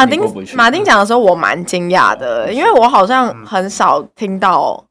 [0.00, 0.20] 马丁
[0.54, 4.82] 马丁讲的时候，我蛮惊讶的，因为我好像很少听到。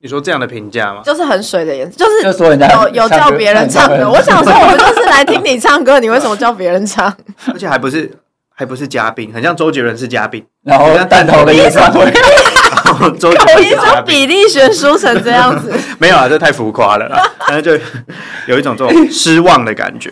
[0.00, 1.02] 你说这样的评价吗？
[1.04, 4.08] 就是很水的颜色，就是说人家有有叫别人唱歌。
[4.08, 7.14] 我想说，我们就是来听你唱歌，你为什么叫别人唱？
[7.52, 8.10] 而且还不是
[8.54, 12.04] 还不是嘉宾，很像周杰伦是嘉宾，然后弹头的演唱会，
[12.84, 17.84] 然后周杰伦说比例悬殊成这样子， 没有啊，这太浮夸了啦，反正就
[18.46, 20.10] 有一种这种失望的感觉。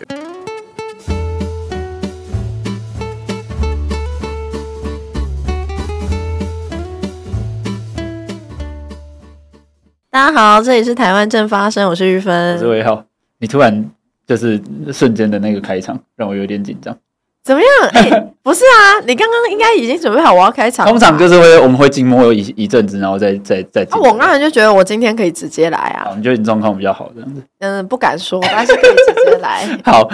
[10.13, 13.03] 大家好，这里是台湾正发生，我是玉芬，我是魏浩。
[13.39, 13.89] 你突然
[14.27, 16.95] 就是瞬间的那个开场，让我有点紧张。
[17.43, 17.89] 怎么样？
[17.91, 20.87] 哎、欸，不是啊，你刚刚应该已经准备好我要开场。
[20.87, 23.81] 通常就是会我们会静默一一阵子，然后再再再。
[23.89, 26.13] 啊，我刚才就觉得我今天可以直接来啊。
[26.15, 27.41] 你觉得你状况比较好这样子？
[27.59, 29.67] 嗯，不敢说，但是可以直接来。
[29.83, 30.09] 好，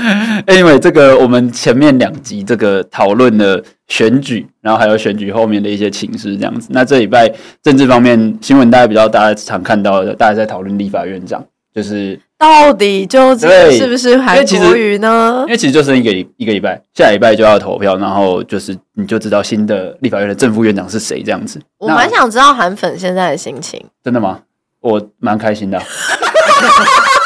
[0.48, 6.70] 因为这个我们前面两集这个讨论的选举，然后还有选举后面的一些情势这样子。
[6.72, 12.20] 那这礼拜政治方面新闻，大家比较大家常看到的，大家在讨论立法院长，就是。
[12.40, 15.44] 到底究竟是不是韩国瑜呢？
[15.46, 21.62] 因为其实就剩一个一个礼拜，下礼拜就要投票，然后就是你就知道新的立法院的正副院长是谁这样子。
[21.78, 23.84] 我蛮想知道韩粉现在的心情。
[24.02, 24.40] 真的吗？
[24.80, 25.78] 我蛮开心的。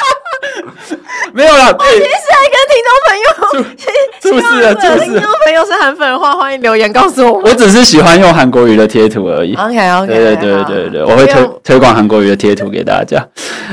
[1.33, 3.65] 没有啦，我其实还跟听众朋友，
[4.21, 7.39] 是不是听众朋友是韩粉的话，欢迎留言告诉我。
[7.39, 9.55] 我只是喜欢用韩国语的贴图而已。
[9.55, 13.25] OK OK，对对对对对，我会推推广韩国语的贴图给大家。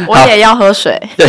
[0.07, 1.01] 我也要喝水。
[1.17, 1.27] 对，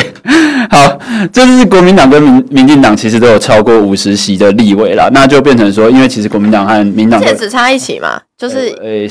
[0.70, 1.00] 好，
[1.34, 9.08] 这是国民党跟民民进党其实都有超过五十席的立委啦，那就变成说，因为其实国民党和民党只差一席嘛，就是呃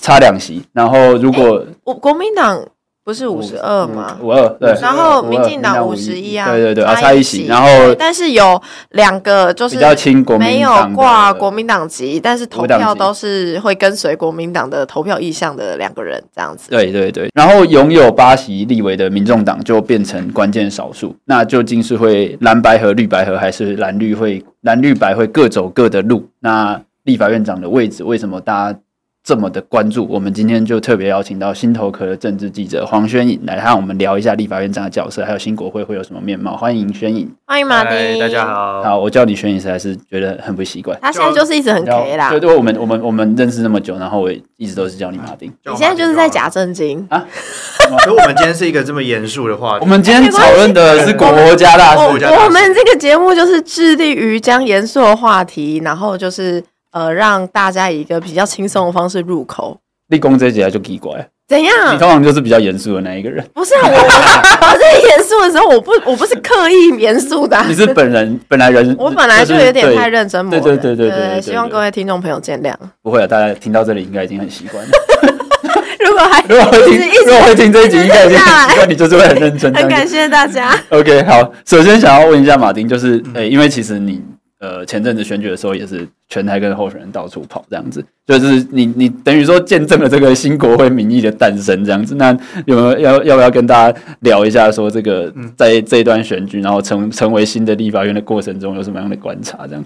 [0.00, 0.62] 差两席。
[0.72, 2.64] 然后如果我国民党。
[3.04, 4.16] 不是五十二吗？
[4.22, 7.46] 五二对，然后民进党五十一啊，对对对，差一席。
[7.46, 8.60] 然后但是有
[8.92, 16.70] 两个就是比较亲国民党，没有挂国民党籍，但是投票都是会跟随国民党的投票意向的两个人这样子。
[16.70, 26.26] 对对对，然后拥有八席立委的民众党就变成关键少数，那究竟是会蓝白和、绿白合，还是蓝绿会蓝绿白会各走各的路？
[26.40, 28.78] 那立法院长的位置为什么大家
[29.24, 36.54] 这么的关注，我们今天就特别邀请到新头壳的政治记者黄宣颖来和我们聊一下立法院长的角色，还有新国会会有什么面貌。
[36.54, 38.82] 欢迎宣颖，欢迎马丁，大家好。
[38.82, 40.98] 好，我叫你宣颖实在是觉得很不习惯。
[41.00, 42.28] 他现在就是一直很 K 啦。
[42.28, 45.50] 对对，我们我们我们认识那么久，然后我一直都是叫你马丁。
[45.64, 47.24] 你现在就是在假正经啊？
[48.04, 49.80] 所以我们今天是一个这么严肃的话题。
[49.80, 52.02] 我们今天讨论的是国家大事。
[52.02, 56.62] 我们这个节目就是致力于将严肃的话题，然后就是。
[56.94, 59.76] 呃，让大家以一个比较轻松的方式入口。
[60.10, 61.10] 立功这一节就奇怪，
[61.48, 61.92] 怎样？
[61.92, 63.44] 你通常就是比较严肃的那一个人。
[63.52, 67.60] 不是啊，我我在严肃的时候，我不我不是刻意严肃的。
[67.66, 70.48] 你是本人本来人， 我本来就有点太认真。
[70.48, 72.72] 对对对对对，希望各位听众朋友见谅。
[73.02, 74.90] 不会啊，大家听到这里应该已经很习惯了。
[75.98, 79.74] 如果还如果会听如果会听这一集，应该已经很习惯，你就是会很认真。
[79.74, 80.78] 很感谢大家。
[80.90, 84.22] OK，好，首先想要问一下马丁，就是诶，因为其实你。
[84.64, 92.14] 呃，前阵子选举的时候也是全台跟候选人到处跑，这样子，就是你你等于说见证了这个新国会民意的诞生，这样子。
[92.14, 92.32] 那
[92.64, 99.66] 有没有要要不要跟大家聊一下，说这个在这一段选举，然后成成为新的立法院的过程中，有什么样的观察？
[99.66, 99.84] 这样，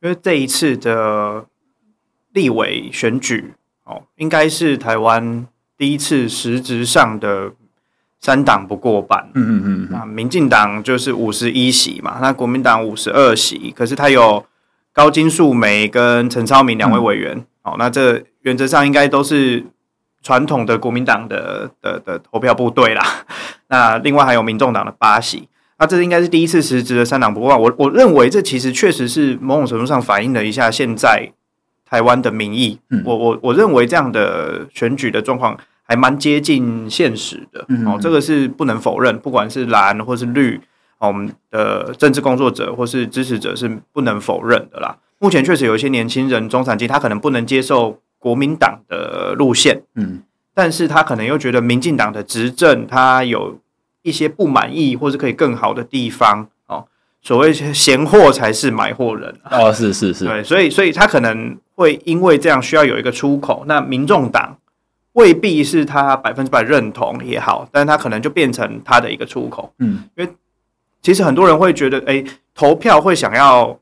[0.00, 1.44] 因为这一次的
[2.32, 3.52] 立委选举，
[3.84, 5.46] 哦，应该是台湾
[5.76, 7.52] 第一次实质上的。
[8.20, 14.44] 三党不过半，嗯嗯嗯，那民进党就是五十一席嘛，那国民党五十二席，可是他有
[14.92, 19.64] 高金素梅跟陈超明两位委员，哦、嗯，那这原则上应该都是
[20.22, 23.02] 传统的国民党的的的投票部队啦。
[23.68, 25.48] 那另外还有民众党的八席，
[25.78, 27.58] 那这应该是第一次实质的三党不过半。
[27.58, 31.32] 我我认为这其实确实是某种程度上反映了一下现在
[31.88, 32.78] 台湾的民意。
[32.90, 35.56] 嗯，我我我认为这样的选举的状况。
[35.90, 39.18] 还蛮接近现实的哦，这个是不能否认。
[39.18, 40.60] 不管是蓝或是绿，
[41.00, 44.96] 我们的政治工作者或是支持者是不能否认的啦。
[45.18, 50.22] 目前确实有一些年轻人、中产阶级，他可能不能接受国民党的路线，嗯，
[50.54, 53.58] 但是他可能又觉得民进党的执政，他有
[54.02, 56.86] 一些不满意，或是可以更好的地方哦。
[57.20, 63.64] 所谓闲货才是买货人哦，是是是，对，所以所以他可能会因为这样需要有一个出口。
[63.66, 64.56] 那民众党。
[65.20, 69.70] 未必是他百分之百认同也好，但是他可能就变成他的一个出口。
[69.78, 70.30] 嗯，因为
[71.02, 72.24] 其实很多人会觉得，哎、欸，
[72.54, 73.78] 投票会想要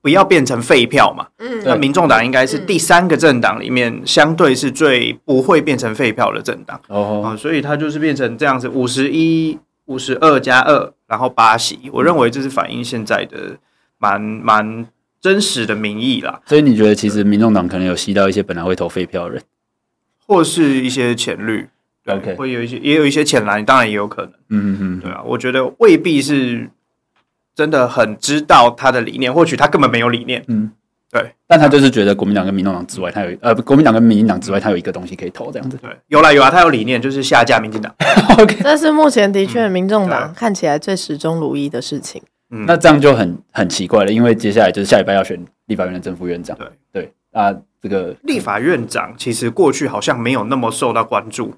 [0.00, 1.26] 不要变成废票嘛。
[1.38, 6.80] 嗯，那民众党应该是第三个政党里面相对是最不会变成废票的政党。
[6.86, 11.90] 哦、嗯，所以他就是变成这样子，五十一、五十二加二，然后八席。
[11.92, 13.56] 我认为这是反映现在的
[13.98, 14.86] 蛮蛮
[15.20, 16.40] 真实的民意啦。
[16.46, 19.42] 所以你觉得其实民众党可能有吸到一些本来会投废票的人，
[20.26, 21.68] 或是一些浅绿
[22.06, 24.32] ，OK，会有一些也有一些浅蓝，当然也有可能。
[24.50, 26.68] 嗯嗯嗯，对啊，我觉得未必是
[27.54, 30.44] 真的很知道他的理念，或许他根本没有理念。
[30.48, 30.70] 嗯。
[31.08, 35.78] 对，但他就是觉得国民党跟民众党之外，他有呃，国民党跟民进党之外，他有一个东西可以投，这样子。
[35.80, 37.94] 对，有啦有啊，他有理念，就是下架民进党。
[38.38, 42.20] OK，但是目前的确民众党看起来最始终如一的事情。
[42.50, 46.58] 嗯，那这样就很很奇怪了，因为接下来就是下礼拜要选立法院的正副院长。
[46.58, 51.54] 对对啊，这个立法院长其实过去好像没有那么受到关注。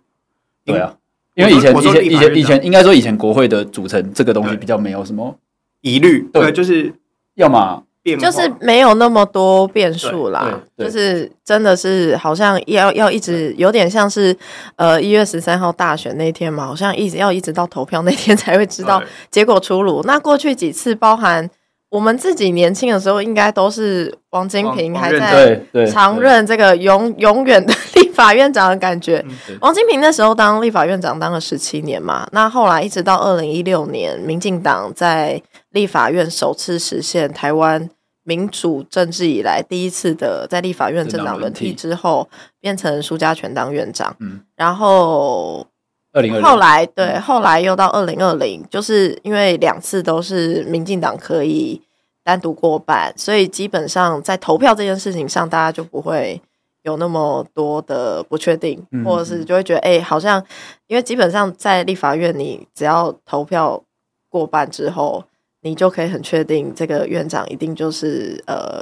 [0.64, 0.94] 对啊，
[1.34, 5.36] 因为以前以前以前以前应该说以前国会的组成这个东西比较没有什么
[5.80, 6.28] 疑虑。
[6.32, 6.92] 对，就是
[7.34, 7.84] 要么。
[8.18, 14.34] 就是没有那么多变数啦，就是真的是好像要要一直有点像是
[14.76, 20.02] 呃一月十三号大选那天嘛，好像一直要一直到投票那天才会知道结果出炉。
[20.04, 21.50] 那过去几次，包含
[21.90, 29.24] 我们自己年轻的时候，应该都是王金平还在常任这个永永远的立法院长的感觉。
[29.60, 37.88] 王金平那时候当立法院长当了十七年嘛，那后来一直到二零一六年，民进党在立法院首次实现台湾。
[38.24, 42.28] 民主政治以来第一次的在立法院政党轮替之后，
[42.60, 44.14] 变成苏家全当院长。
[44.20, 45.66] 嗯，然后
[46.12, 51.80] 二零二零后来对，后来又到二零二零，就是因为两次都是民进党可以
[52.24, 56.40] 单独过半，所以基本上在投票这件事情上，大家就不会
[56.82, 60.44] 有那么多的不确定，或者是就会觉得哎、欸，好像
[60.86, 63.82] 因为基本上在立法院，你只要投票
[64.28, 65.24] 过半之后。
[65.60, 68.80] 你就可以很确定，这个院长一定就是呃，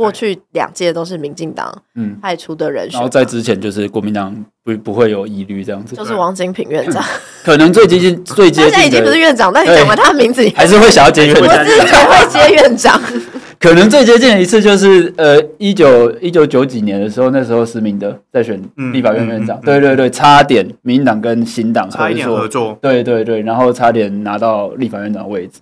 [0.00, 1.70] 过去两届都是民进党
[2.22, 7.04] 派出的人选，然后在之前就是国民党不不会有疑虑这样子，就是王金平院长，
[7.44, 12.98] 可能最接近最接近，现在已经不是院长，但你讲完他的名字，还是会想要接院长，我自己会接院长。
[13.60, 18.58] 可能最接近的一次就是呃，一九一九九几年的时候，那时候施明德在选
[18.94, 25.60] 立法院院长，对对对，差点民进党跟新党差一点合作，对对对，然后差点拿到立法院长的位置。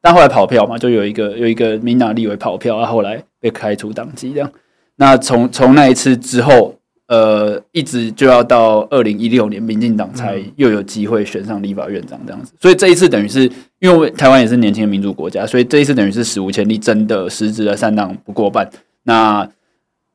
[0.00, 4.52] 但后来跑票嘛，就有一个有一个民党立委跑票，然后后来被开除党籍这样。
[4.96, 6.74] 那从从那一次之后，
[7.06, 12.52] 呃，一直就要到二零一六年，民进党才又有机会选上立法院长这样子。
[12.60, 13.48] 所以这一次等于是，
[13.78, 18.68] 因为台湾也是年轻的民主国家，所以这一次等于是史无前例，真的实质的三党不过半，
[19.04, 19.48] 那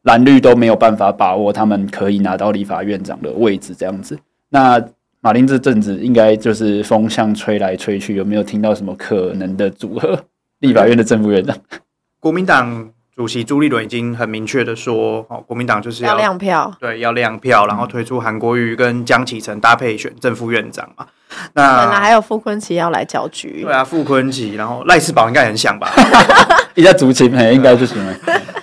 [0.02, 4.20] 蓝绿都没有办法把握他们可以拿到立法院长的位置这样子。
[4.50, 4.84] 那
[5.22, 10.20] 马丁这阵子应该就是风向吹来吹去，有没有听到什么可能的组合？
[10.60, 11.58] 立法院的正副院长，
[12.20, 21.06] 国民党主席朱立伦已经很明确的说，哦，国民党就是要，要亮票，对，要亮票，然后推出韩国瑜跟江启臣搭配选正副院长嘛。
[21.54, 25.90] 那本来还有傅昆奇要来搅局，对啊，傅昆奇，然后赖世宝应该很想吧？
[26.76, 28.16] 一下竹青，应该就行了。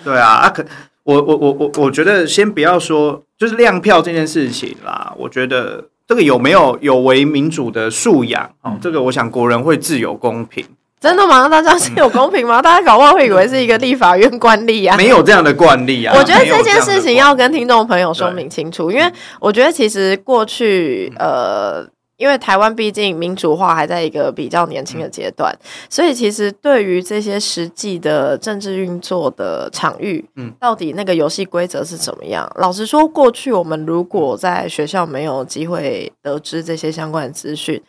[0.03, 0.65] 对啊，啊可，
[1.05, 5.85] 我我我我我觉得先不要说，就是亮票这件事情啦，我觉得。
[6.09, 8.51] 这个有没有有违民主的素养？
[8.63, 10.65] 哦，这个我想国人会自有公评。
[11.01, 11.49] 真的吗？
[11.49, 12.61] 大家是有公平吗？
[12.63, 14.97] 大家搞不好会以为是一个立法院惯例啊。
[14.97, 16.15] 没有这样的惯例啊。
[16.19, 21.87] 我觉得这件事情要跟听众朋友说明清楚，因为我觉得其实过去呃。
[22.19, 32.51] 因为台湾毕竟民主化还在一个比较年轻的阶段，嗯、所以其实对于这些实际的政治运作的场域，嗯，到底那个游戏规则是怎么样？
[32.57, 37.81] 老实说，过去我们如果在学校没有机会得知这些相关的资讯，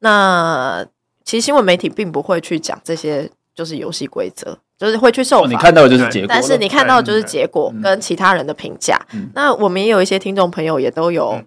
[0.00, 0.84] 那
[1.28, 5.46] 其实新闻媒体并不会去讲这些就是游戏规则，就是会去受哦。
[5.46, 8.98] 你看到的就是结果，但是你看到的就是结果跟其他人的评价。
[9.12, 11.38] 嗯、那我们也有一些听众朋友也都有。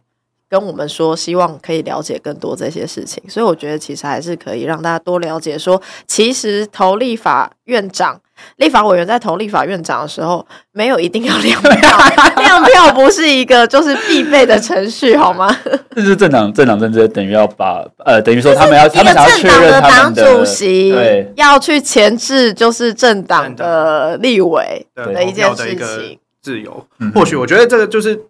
[0.52, 5.58] 嗯跟我们说，希望可以了解更多这些事情，所以我觉得其实还是可以让大家多了解。
[5.58, 8.20] 说，其实投立法院长、
[8.58, 11.72] 立法委员在投立法院长的时候，没有一定要亮票，
[12.36, 15.58] 亮票不是一个就是必备的程序，好吗？
[15.96, 26.86] 这是政党政党政治等于要把呃，等于说他们要他们要确认他们的党主席对要去前置，就是政党的立委的一件事情，自由。
[27.16, 28.22] 或许我觉得这个就是。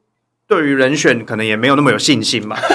[0.52, 2.58] 对于人选可能也没有那么有信心嘛，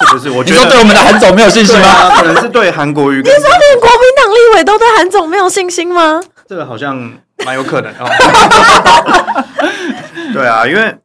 [0.00, 0.30] 是不是？
[0.30, 1.86] 我觉得你说对我们的韩总没有信心吗？
[1.86, 3.16] 啊、可能是对韩国瑜。
[3.18, 6.18] 你说连国民党立委都对韩总没有信心吗？
[6.48, 6.96] 这个好像
[7.44, 8.08] 蛮有可能哦。
[10.32, 10.96] 对啊，因为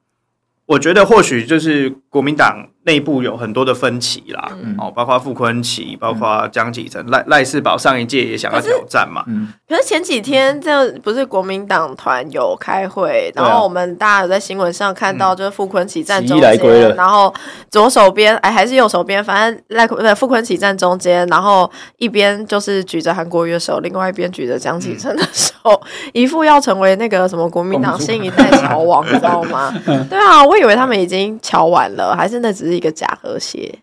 [0.68, 9.24] 我觉得或许就是国民党内部有很多的分歧啦，嗯、哦，包括傅坤奇，包括江启臣、赖赖世宝上一届也想要挑战嘛。
[9.28, 17.32] 嗯，可是前几天这不是国民党团有开会，然后我们大家有在新闻上看到，就是傅坤奇站中间，然后
[17.70, 25.80] 左手边哎还是右手边，反正赖傅坤奇站中间，然后一边就是举着韩国乐手，另外一边举着江启臣的手，嗯、
[26.14, 29.72] 一副要成为那个什么国民党新一代 桥王，你知道吗？
[30.10, 32.16] 对啊，我以为他们已经乔完了。
[32.16, 33.80] 还是那只是一个假和谐？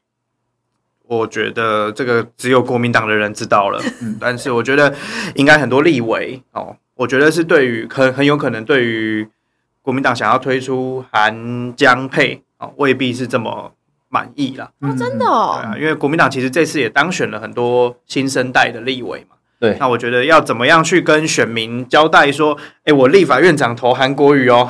[1.06, 3.80] 我觉得这个只有国民党的人知道了。
[4.02, 4.92] 嗯，但是我觉得
[5.36, 9.28] 应该很多立委哦，我觉得是对于很很有可能对于
[9.82, 13.70] 国民党想要推出韩江配哦，未必是这么
[14.08, 14.72] 满意啦。
[14.80, 15.60] 哦，真的哦？
[15.62, 19.36] 对啊，因为国民党其实这次也当选了很多新生代的立委嘛。
[19.60, 24.68] 对，那我觉得要怎么样去跟选民交代说，哎，我立法院长投韩国瑜哦，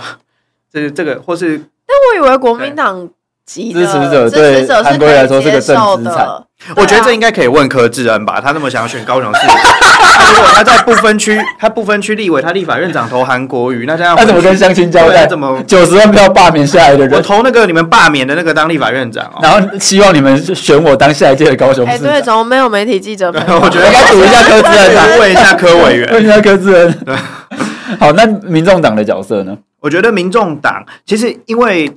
[0.70, 1.56] 这是这个，或是？
[1.86, 3.08] 但我以为国民党。
[3.46, 6.26] 支持者对韩国瑜来说是个正资产，
[6.74, 8.40] 我觉得这应该可以问柯志恩吧。
[8.40, 15.24] 他那么想要选高雄市，如果他在不分区，他不分区立委，他立法院长投韩国瑜，那这样他怎么跟相亲交代？
[15.28, 17.12] 怎么九十万票罢免下来的人？
[17.12, 21.92] 我投那个你们罢免的那个当立法院长，然后希望你们选我当下一届的高雄市。
[21.92, 23.28] 哎，对，怎么没有媒体记者？
[23.62, 26.98] 我觉得应该堵一下柯志恩， 问一下柯委员，问一下柯志恩。
[28.00, 29.56] 好，那民众党的角色呢？
[29.80, 31.92] 我觉得民众党其实因为。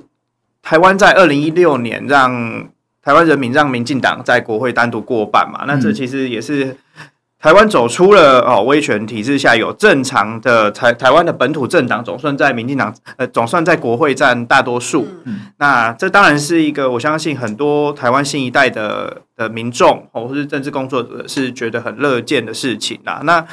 [0.62, 2.68] 台湾在二零一六年让
[3.02, 6.76] 台湾人民让民进党在国会单独过半嘛，那这其实也是
[7.38, 23.46] 台湾走出了哦威权体制下有正常的台台湾的本土政党总算在民进党呃总算在国会占大多数，嗯、那这当然是一个我相信很多台湾新一代的的民众哦或是政治工作者是觉得很乐见的事情啦，那。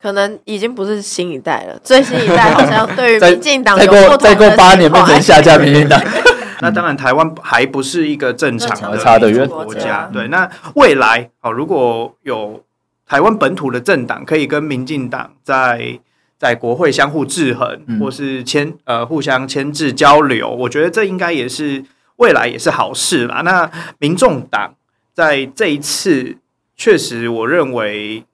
[0.00, 6.00] 可能已经不是新一代了，最新一代好像对于 民进党再过再过八年变成下架民进党。
[6.60, 10.08] 那当然，台湾还不是一个正常的国家。
[10.12, 12.62] 对，那未来哦，如果有
[13.06, 15.98] 台湾本土的政党可以跟民进党在
[16.38, 21.84] 在国会相互制衡，嗯、或是牵呃互相牵制交流，我觉得这应该也是
[22.16, 23.42] 未来也是好事啦。
[23.42, 24.74] 那民众党
[25.14, 26.36] 在这一次
[26.76, 28.24] 确实，我认为。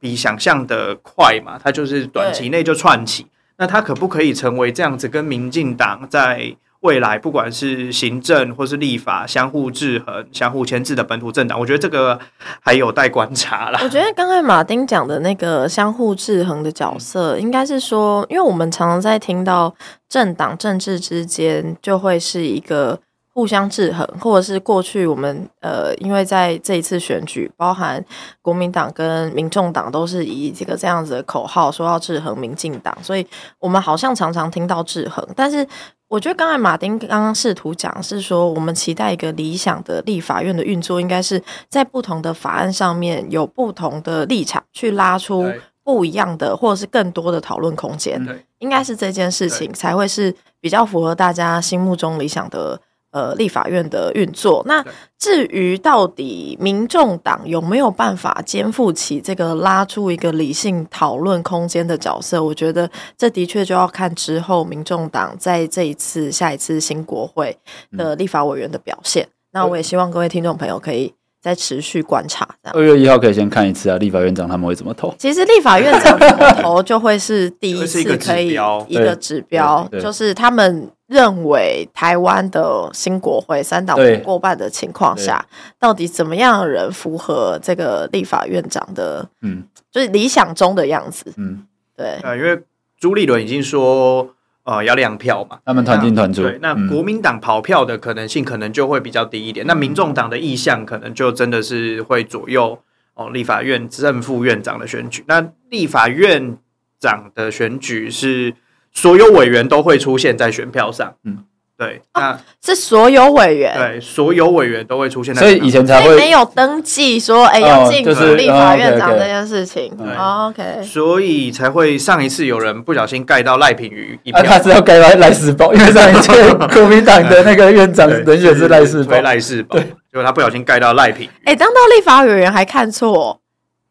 [0.00, 3.26] 比想象的快嘛，它就是短期内就串起。
[3.58, 11.60] 那它可不可以成为这样子，跟民进党在未来不管是行政或是立法相互制衡、相互牵制的本土政党？
[11.60, 12.18] 我觉得这个
[12.60, 13.78] 还有待观察啦。
[13.82, 19.74] 我觉得刚才马丁讲的那个相互制衡的角色，应该是说，因为我们常常在听到
[20.08, 22.98] 政党政治之间就会是一个。
[23.32, 28.04] 互相制衡，或者是过去我们呃，因为在这一次选举，包含
[28.42, 33.24] 国民党跟民众党都是以这个这样子的口号说要制衡民进党，所以
[33.60, 35.24] 我们好像常常听到制衡。
[35.36, 35.64] 但是
[36.08, 45.46] 我觉得刚才马丁刚刚试图讲是说，我们期待一个理想的立法院的运作，应该是在不同的法案上面有不同的立场，去拉出
[45.84, 48.22] 不一样的或者是更多的讨论空间。
[48.26, 52.78] 对应该是这件事情才会是比较符合大家心目中理想的。
[53.12, 54.84] 呃，立法院的运作，那
[55.18, 62.88] 至于到底民众党有没有办法肩负起这个拉出一个理性讨论空间的角色，我觉得
[63.18, 67.58] 这的确就要看之后民众党在这一次、下一次新国会
[67.98, 69.24] 的立法委员的表现。
[69.24, 71.12] 嗯、那我也希望各位听众朋友可以
[71.42, 72.48] 再持续观察。
[72.72, 75.12] 二月一号可以先看一次啊，立法院长他们会怎么投？
[75.18, 80.88] 其实立法院长怎么投就会是第一次 可以一个指标，就是他们。
[81.10, 85.44] 认为台湾的新国会三党不过半的情况下，
[85.76, 92.62] 到底怎么样的人符合这个立法院长的，嗯，就是理想中的样子，嗯，对，啊，因为
[92.96, 102.78] 朱立伦已经说，呃，要亮票嘛，他们团进团出，对，那国民党跑票的可能性可能就会比较低一点，嗯、那民众党的意向可能就真的是会左右
[103.14, 106.56] 哦，立法院正副院长的选举，那立法院
[107.00, 108.54] 长的选举是。
[108.92, 111.38] 所有委员都会出现在选票上，嗯，
[111.78, 118.04] 对，那、哦、是所有委员，对，所有委员都会出现在，所以以前才会没有登记说，哎、欸，要进
[118.36, 133.40] 立法院长这件事情，OK，所以才会上一次有人不小心盖到赖品妤一票，啊、他是要盖到赖世宝，因为上一届国民党的那个院长 人选是赖士葆，赖世宝，结果他不小心盖到赖品妤，哎、欸，当到立法委员还看错。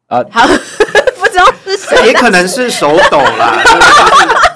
[0.08, 0.48] 啊，好，
[1.20, 3.62] 不知道是谁，也可能是手抖啦。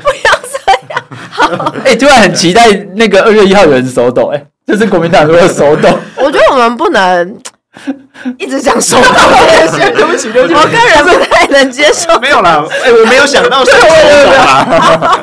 [0.00, 1.04] 不要这样。
[1.30, 5.88] 好，哎、欸，突然很期待那个二月一号有人手抖，哎，这是国民党如果手抖。
[6.16, 7.40] 我觉得我们不能
[8.38, 12.18] 一直讲首长这件事，对不起，对不起，我个人不太能接受。
[12.20, 15.20] 没有啦，哎，我没有想到是首长啦。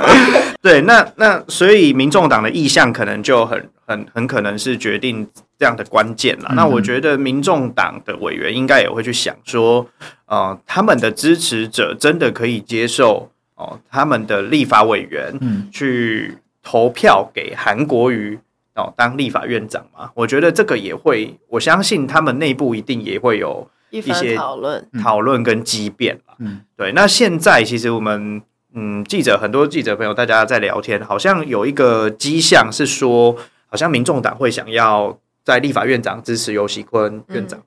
[0.61, 5.25] 对，那那所以民众党的意向可能就很很很可能是决定
[5.57, 6.51] 这样的关键了。
[6.55, 9.85] 那我觉得民众党的委员应该也会去想说，
[10.27, 15.37] 呃，他们的支持者真的可以接受哦，他们的立法委员
[15.71, 18.39] 去投票给韩国瑜。
[18.75, 26.35] 哦，当立法院长嘛，我觉得这个也会，我相信他们内部一定也会有一些讨论、讨论跟激辩吧。
[26.39, 26.93] 嗯，对。
[26.93, 28.41] 那现在其实我们，
[28.73, 33.35] 嗯，记者很多记者朋友大家在聊天，好像有一个迹象是说，
[33.67, 37.61] 好像民众党会想要在立法院长支持游锡堃院长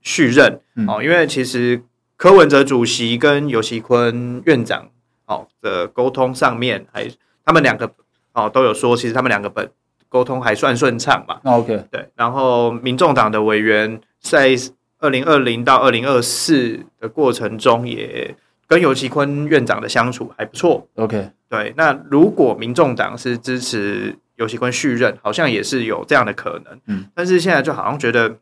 [0.00, 0.54] 续任。
[0.88, 1.80] 哦、嗯，因为其实
[2.16, 4.88] 柯文哲主席跟游锡堃院长
[5.28, 7.08] 哦的沟通上面，还
[7.44, 7.88] 他们两个
[8.32, 9.70] 哦都有说，其实他们两个本。
[10.10, 12.08] 沟通还算顺畅嘛？OK，对。
[12.16, 14.56] 然后，民众党的委员在
[15.00, 18.34] 二零二零到二零二四的过程中，也
[18.66, 20.88] 跟尤其坤院长的相处还不错。
[20.94, 21.74] OK，对。
[21.76, 26.80] 那如果民众党是支持尤其坤续任，好像也是有这样的可能。
[26.86, 27.04] 嗯。
[27.14, 28.38] 但是现在就好像觉得，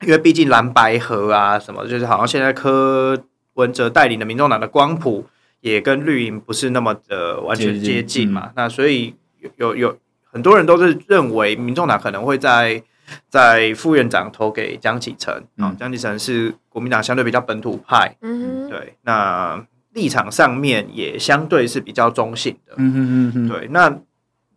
[0.00, 5.26] 因为毕竟蓝白合啊什么，就是好像现在柯文哲带领的民众党的光谱
[5.72, 8.46] 也跟绿营不是那么的完全接近嘛。
[8.46, 9.76] 嗯、那所以有有。
[9.76, 9.98] 有
[10.34, 12.82] 很多人都是认为，民众党可能会在
[13.28, 23.68] 在副院长投给江启臣啊，江启臣是国民党相对比较本土派，嗯，对，那立场上面也相对是比较中性的，嗯嗯嗯，对。
[23.70, 23.96] 那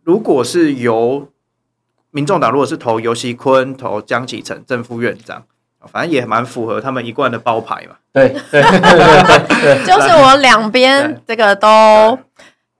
[0.02, 1.30] 如果是由
[2.10, 5.44] 民众党，如果是投游熙坤、投江启臣正副院长，
[5.92, 12.18] 反正也蛮符合他们一贯的包牌嘛，对对对对， 就是我两边这个都。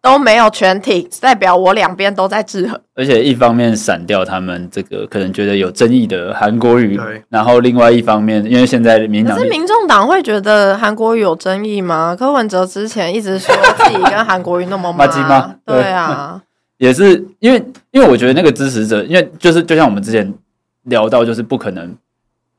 [0.00, 2.80] 都没有全体，代表我两边都在制衡。
[2.94, 6.98] 而且一方面闪掉他们这个可能觉得有争议的韩国语，
[7.28, 12.14] 然后另外一方面，因为现在民党，可是民众党会觉得韩国瑜有争议吗？
[12.16, 15.56] 柯文哲之前一直说自己跟韩国语那么麻吉吗？
[15.66, 16.40] 对啊，
[16.78, 20.32] 也是因为因为我觉得那个支持者，因为就是就像我们之前
[20.84, 21.92] 聊到，就是不可能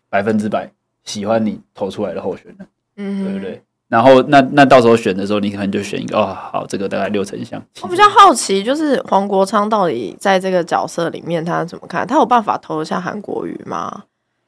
[0.10, 0.72] 百分之百
[1.04, 3.62] 喜欢你投出来的候选人，嗯，对不对？
[3.88, 7.60] 然后那那到时候选的时候，你可能就选一个哦，好，这个大概六成像。
[7.82, 12.06] 我比较好奇，就是黄国昌到底在这个角色里面他怎么看？
[12.06, 14.04] 他有办法投得下韩国瑜吗？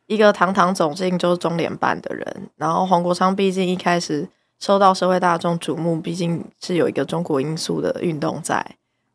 [0.05, 4.27] 一个堂堂走进就是中联办的人，然后黄国昌毕竟一开始
[4.59, 8.63] 受到社会大众瞩目，毕竟是有一个中国因素的运动在。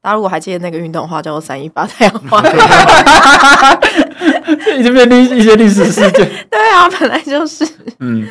[0.01, 2.41] 大家如果还记得那个运动的话，叫做三一八太阳花，
[4.79, 6.29] 已经变历一些历史事件。
[6.51, 7.67] 对啊，本来就是
[8.01, 8.27] 嗯。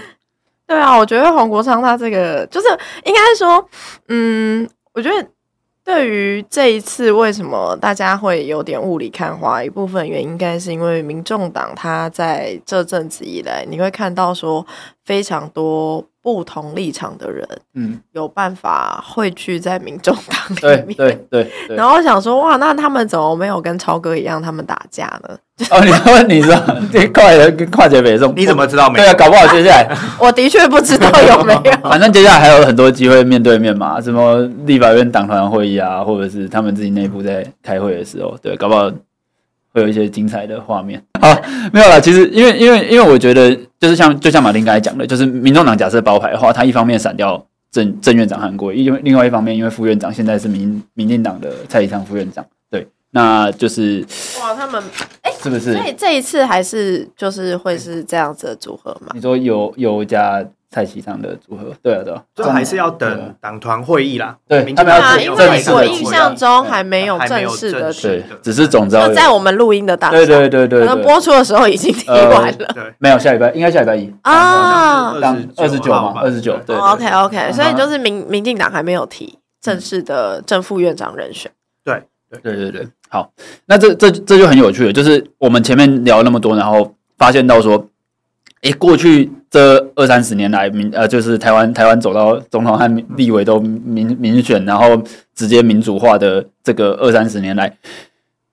[0.68, 2.68] 对啊，我觉得黄国昌他这个就是
[3.04, 3.64] 应该说，
[4.08, 5.28] 嗯，我觉得
[5.84, 14.66] 对于这一次为什么大家会有点雾里看花，一部分原因应该是因为民众党他在这阵子以来，你会看到说
[15.06, 16.04] 非常多。
[16.26, 21.78] 不同立场的人，嗯，有办法汇聚在民众党里面，对对对。
[21.78, 25.38] 然后想说，哇，那他们怎么没有跟超哥一样，他们打架呢？
[25.70, 26.60] 哦，你问你说，
[26.92, 29.06] 这跨人跨界北宋，你怎么知道没有？
[29.06, 31.62] 对啊，搞不好接下来， 我的确不知道有没有。
[31.88, 38.92] 反正接下来还有很多机会面对面嘛，什么立法院党团会议啊，或者是他们自己内部在开会的时候，对，搞不好。
[39.76, 41.00] 会有一些精彩的画面。
[41.20, 41.30] 好，
[41.74, 42.00] 没有啦。
[42.00, 54.06] 其实，因为，因为，因为我觉得，就是像，就像马丁刚才讲的，就是民众党假设包牌的话，他一方面闪掉正正院长韩国瑜，因为另外一方面，因为副院长现在是民民进党的蔡其昌副院长，对，那就是
[54.40, 54.82] 哇，他们
[55.22, 55.74] 哎，是不是？
[55.74, 59.12] 所以这一次还是就是会是这样子的组合嘛？
[59.14, 60.42] 你说有有加。
[60.76, 64.36] 蔡其昌的组合，对啊，对啊，这还是要等党团会议啦。
[64.46, 69.08] 对，他们要因为我印象中还没有正式的，对，只是总召。
[69.14, 72.68] 在我们录音的当下，对对对对，可能播出的时候已经提完了。
[72.74, 75.14] 对，没有下礼拜，应该下礼拜一啊，
[75.56, 76.60] 二十九嘛，二十九。
[76.66, 81.50] 对，OK OK，所以就是民民进党还没有提正式的正副院长人选。
[81.86, 83.32] 对对对对对，好，
[83.68, 87.88] 那这这这就很有趣了，就是我们前面聊了那么多，然后发现到说。
[88.66, 95.00] 诶、欸，过去这二三十年来，民呃，就是台湾台湾走到总统和立委都民民选，然后
[95.36, 97.72] 直接民主化的这个二三十年来，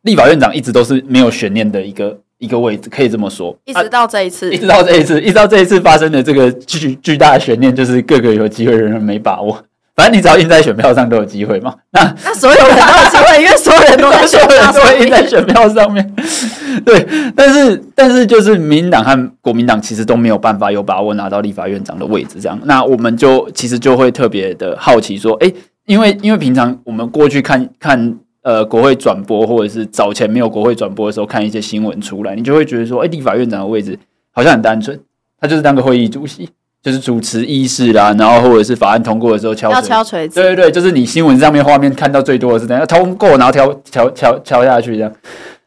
[0.02, 3.56] 立法院长一直都是没有悬念的一个一个位置，可以这么说。
[3.64, 9.64] 一直到这一次，啊、一直到这一次，一直到这一次发生的这个巨巨大的悬念，就是各个有机会的人没把握。
[9.94, 11.74] 反正你只要印在选票上都有机会嘛。
[11.90, 16.14] 那那所有人都有机会，因为所有人都在选票上印在选票上面。
[16.84, 22.58] 对，但是但是就是民进党和国民党其实都没有办法有把握拿到立法院长的位置，这样。
[22.64, 25.52] 那我们就其实就会特别的好奇说，哎，
[25.84, 33.98] 因为因为平常我们过去看看呃国会转播，或者是早前没有国会转播的时候看一些新闻出来，你就会觉得说，哎，立法院长的位置
[34.30, 34.98] 好像很单纯，
[35.38, 36.48] 他就是当个会议主席，
[36.82, 45.12] 就是主持议事啦，然后或者是法案通过的时候敲要敲锤子，对对对，就是你新闻上面画面看到最多的是这样，要通过然后敲敲敲敲下去这样。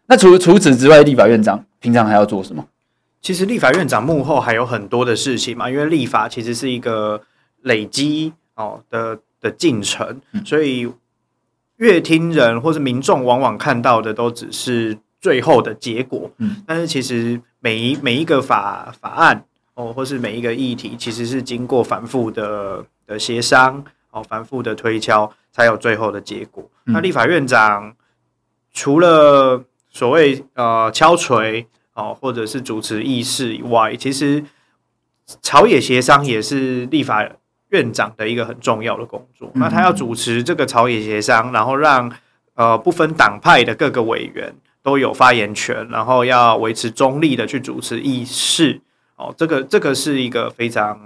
[0.08, 2.66] 那除除此之外，立法院长平常还要做什么？
[3.22, 7.22] 其实立法院长幕后还有很多的事情嘛，因为立法其实是一个
[7.64, 10.88] 累积哦的的进程，嗯、所以
[11.78, 16.30] 乐听人或是民众往往看到的都只是最后的结果。
[16.38, 19.44] 嗯，但是其实每一每一个法法案
[19.76, 26.64] 哦，或是每一个议题，其实是经过反复的的协商哦，反复的推敲，才有最后的结果。
[26.86, 27.94] 嗯、那立法院长
[28.72, 34.44] 除了所谓呃敲锤哦，或者是主持议事以外，其实
[35.42, 37.28] 朝野协商也是立法
[37.70, 39.52] 院长的一个很重要的工作。
[39.56, 42.10] 嗯、那他要主持这个朝野协商，然后让
[42.54, 48.80] 呃不分党派的各个委员都有发言权，然后要维持中立的去主持议事。
[49.18, 50.98] 哦，这个这个是一个非常。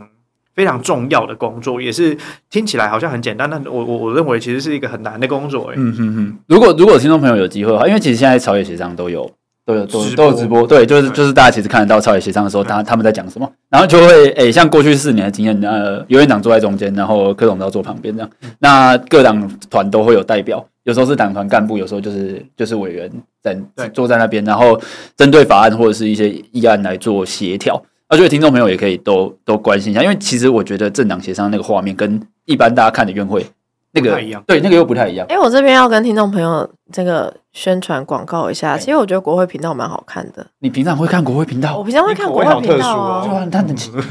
[0.55, 2.17] 非常重要的工作，也是
[2.49, 5.71] 听起来好像很简单，但我我我认为其实是一个很难的工作。
[5.73, 9.31] 嗯哼哼，如果如果听众朋友有机会的话，因为其实现在朝野协商都有
[9.65, 23.09] 都有都有都有直播，对，就是就是大家其实看得到朝野协商的时候，他他们在讲什么，然后就会诶，像过去四年的经验，呃，游院长坐在中间，然后柯总都要坐旁边这样，那各党团都会有代表，有时候是党团干部，有时候就是就是委员
[23.41, 23.57] 在
[23.93, 24.77] 坐在那边，然后
[25.15, 27.81] 针对法案或者是一些议案来做协调。
[28.09, 33.45] 我觉得听众朋友也可以都都关心一下，因为其实我觉得政党协商那个画面跟一般大家看的院会
[33.91, 35.27] 那个对那个又不太一样。
[35.29, 40.45] 哎，我这边要跟听众朋友这个宣传广告一下，其实我觉得国会频道蛮好看的。
[40.59, 41.77] 你平常会看国会频道？
[41.77, 43.45] 我平常会看国会频道啊。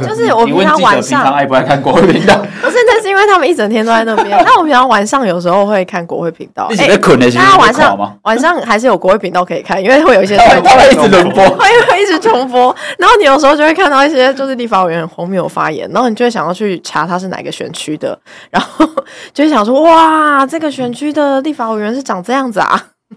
[0.07, 2.37] 就是我平常晚上爱不爱看国会频道？
[2.61, 4.31] 不是，那是因为他们一整天都在那边。
[4.45, 6.69] 那我平常晚上有时候会看国会频道。
[6.79, 6.97] 哎，大
[7.31, 12.75] 家晚上晚上还是有国会频道可以看，因为会有一些 会一直轮播，会会一直重播。
[12.99, 18.19] 然后你有时候就会看到一些就是立法委员荒谬发言，然后你就会想要去查他是哪个选区的，
[18.51, 18.85] 然后
[19.33, 22.68] 就会想说哇，这个选区的立法委员是长这样子啊。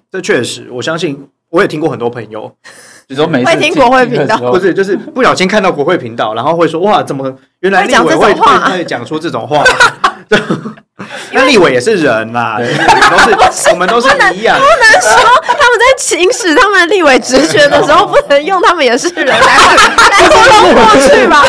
[0.10, 2.54] 这确实，我相信我也听过很多朋友，
[3.08, 9.64] 就说每次会听国会频道，不是就是不小心看到国会频道，然后会说哇，怎么原来立委会会讲出这种话？
[11.32, 19.40] 那立委也是人啦， 都是我们都是 一样，不能说他们在行使他们立委职权的时候，不能用他们也是人来来
[20.26, 20.36] 说
[20.74, 21.44] 过去吧？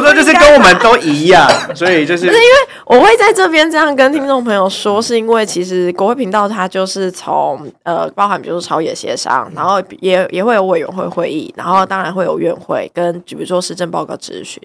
[0.00, 14.62] 过去，就是跟我们都一样，所以就是，是因为我会在这边这样跟听众朋友说，是因为其实国会频道它就是从呃，包含比如说朝野协商，然后也也会有委员会会议，然后当然会有院会跟比如说施政报告咨询。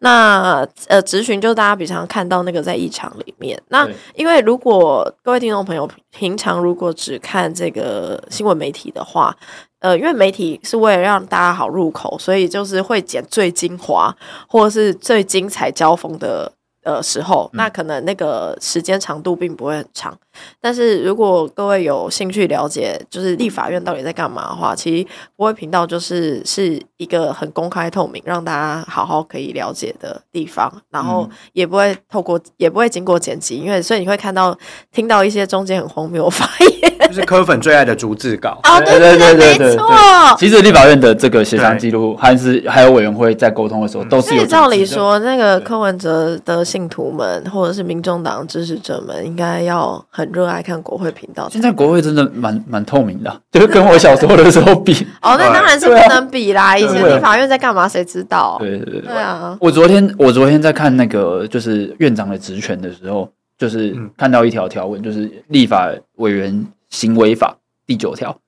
[0.00, 3.60] 那呃，咨询就是大家平常看到那个在议场里面。
[3.68, 9.36] 那因为如果各位听众朋友平常如果只看这个新闻媒体的话，
[9.78, 14.14] 呃，因为媒体是为了让大家好入口，所以就是会剪最精华
[14.48, 16.52] 或者是最精彩交锋的。
[16.82, 20.16] 的时候，那可能那个时间长度并不会很长。
[20.60, 30.72] 但是如果各位有兴趣了解，就是立法院到底在干嘛的话，其实国会频道就是是一个很公开透明，让大家好好可以了解的地方。
[30.90, 34.56] 然后也不会透过，也不会经过剪辑，因为所以你会看到、
[34.92, 38.58] 听到一些中间很荒谬的发言，就是柯粉最爱的逐字稿。
[38.62, 39.90] 哦，对对对对对，没错。
[40.38, 44.46] 其实立法院的这个协商记录，还是还有委员会在沟通的时候，都是有。
[44.46, 50.30] 照理说，那个柯文哲的信徒们或者是民众党支持者们，应该要很。
[50.30, 54.94] 热爱看国会频道，现在国会真的蛮蛮透明的， 就是跟我小时候的时候比。
[55.20, 56.78] 哦，那当然是不能比啦！
[56.78, 58.56] 以前立法院在干嘛，谁知道？
[58.60, 59.58] 对对对，对啊！
[59.60, 68.38] 我昨天我昨天在看那个就是院长的职权的时候，就是看到一条条文，就是立法委员行为法第九条，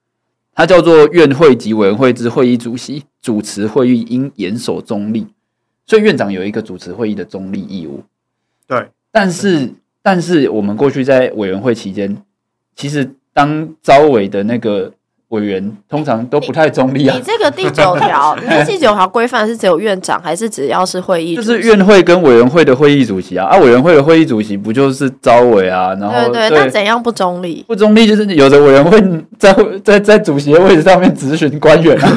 [0.55, 5.27] 它叫做院会及委员会之会议主席主持会议应严守中立，
[5.87, 8.03] 所以院长有一个主持会议的中立义务。
[8.67, 9.73] 对，但是。
[10.05, 12.21] 但是我们过去在委员会期间，
[12.75, 14.93] 其实当招委的那个
[15.33, 17.15] 委员通常都不太中立啊。
[17.17, 21.35] 你这个第九条， 你这第九条规范是只有院长，还是只要是会议？
[21.35, 25.95] 就是院会跟委员会的会议主席啊，啊，委员会的会议主席不就是招委啊？
[26.01, 27.65] 然后对对，那怎样不中立？
[27.67, 29.03] 不中立就是有的委员会
[29.39, 32.09] 在在在主席的位置上面咨询官员啊，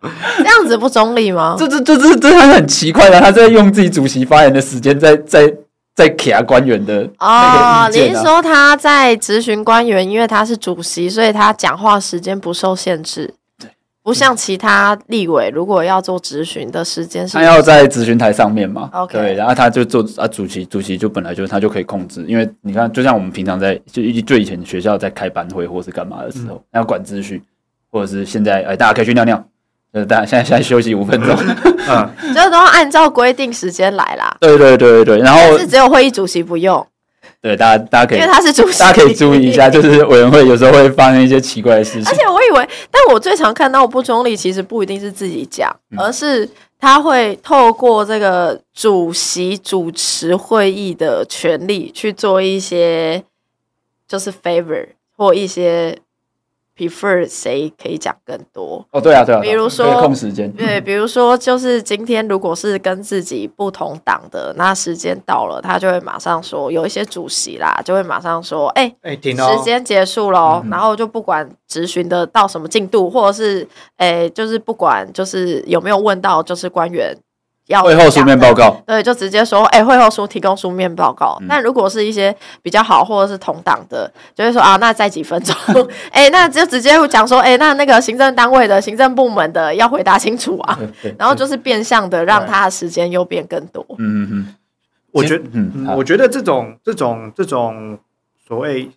[0.38, 1.56] 这样子不中立吗？
[1.58, 5.52] 这这这这这他很奇怪的，他在用自己主席发言的时间在在。
[5.96, 13.70] 在卡官员的哦，你是说他在质询官员，因为他是主席，所以他讲话时间不受限制，对，
[14.02, 27.42] 不像其他立委，如果要做质询的时间是，他要在质询台上面嘛，OK，对，然后他就做啊，主席，主席就本来就他就可以控制，因为你看，就像我们平常在就就以前学校在开班会或是干嘛的时候，要管秩序，
[27.90, 29.42] 或者是现在哎，大家可以去尿尿。
[29.96, 31.34] 呃，大家现在现在休息五分钟，
[31.88, 34.36] 嗯， 就是都要按照规定时间来啦。
[34.38, 36.86] 对对对对，然后是只有会议主席不用。
[37.40, 42.04] 对，大家大家可以，因为他是主席，大家可以注意一下，就是委员会有时候会发生一些奇怪的事情。
[42.06, 46.46] 而且我以为，但我最常看到不中立，其实不一定是自己讲，嗯、而是
[46.78, 53.24] 他会透过这个主席主持会议的权利去做一些，
[54.06, 55.96] 就是 favor 或一些。
[56.76, 58.86] Prefer 谁可以讲更多？
[58.90, 77.16] 哦，对啊，对啊，比如说控时间，对， 比如说就是今天如果是跟自己不同党的，那时间到了，他就会马上说，有一些主席啦，就会马上说，哎、欸，哎、欸，停哦，时间结束喽，嗯、然后就不管质询的到什么进度，或者是，哎、欸，就是不管就是有没有问到，就是官员。
[77.66, 81.36] 要会后书面报告，对，就直接说，哎、欸，会后书提供书面报告。
[81.48, 85.52] 那、嗯、如果是一些比较好或者是同党的，就会说啊，那再几分钟，
[86.12, 90.78] 哎、欸，那就直接讲说，哎、欸，那那个行政单位的行政部门的要回答清楚啊，
[91.18, 93.84] 然后就是变相的让他的时间又变更多。
[93.98, 94.54] 嗯嗯嗯，
[95.10, 97.98] 我觉得，嗯，我觉得这种这种这种
[98.46, 98.88] 所谓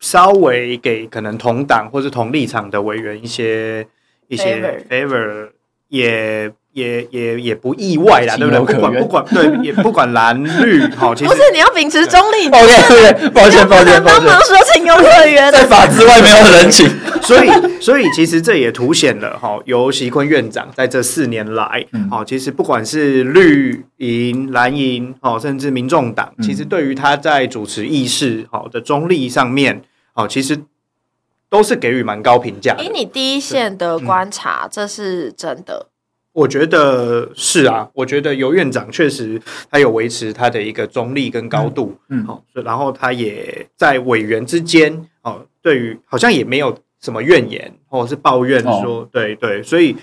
[0.00, 3.86] 稍微给可能同党或是同立场的委员一些
[4.28, 5.50] 一些 favor
[5.88, 6.50] 也。
[6.74, 8.74] 也也也不意外啦，对不对？
[8.74, 12.48] 不管不管，对，也不管蓝绿，好，其实不是你要秉持中立。
[12.48, 16.90] OK，对，抱歉抱歉，帮忙说情有可原，在法之外没有人情，
[17.22, 17.48] 所以
[17.80, 29.80] 所以其实这也凸显了哈，由席坤院长在这四年来，好，其实不管是绿营、蓝营，哦，甚至民众党，其实对于他在主持议事好的中立上面，
[30.14, 30.58] 哦，其实
[31.48, 32.74] 都是给予蛮高评价。
[32.80, 35.86] 以你第一线的观察，这是真的。
[36.34, 49.94] 我觉得是啊，我觉得尤院长确实他有维持他的一个中立跟高度，嗯，好，然后他也在委员之间，哦，对于好像也没有什么怨言或者是抱怨说，哦、对对，所以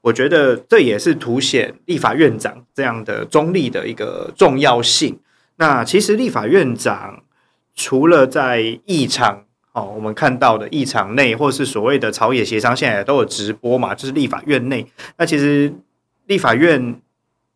[0.00, 5.20] 我觉得这也是凸显立法院长这样的中立的一个重要性。
[5.56, 7.22] 那其实立法院长
[7.74, 9.44] 除了在议场。
[9.74, 14.86] 哦，我们看到的议场内，或是所谓的朝野协商，现在都有直播嘛，就是立法院内。
[15.18, 15.70] 那其实
[16.26, 16.94] 立法院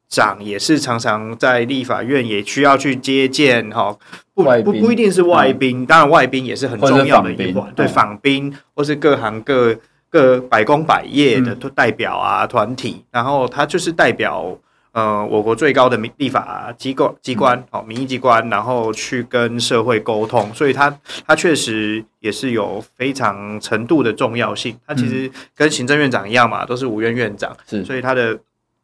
[0.09, 3.97] 长也是常常在立法院，也需要去接见哈，
[4.35, 9.75] 不不不一定是外宾，嗯、当然外宾也是很重要的一环，对访宾或是各行各
[10.11, 14.59] 各百工百业的代表啊团体，然后他就是代表。
[14.93, 24.77] 呃，我国最高的民立法机构机关，好，民意机关，然后去跟社会沟通，所以它它确实也是有非常程度的重要性。
[24.87, 28.37] 它其实跟行政院长一样嘛，都是五院院长，是，所以它的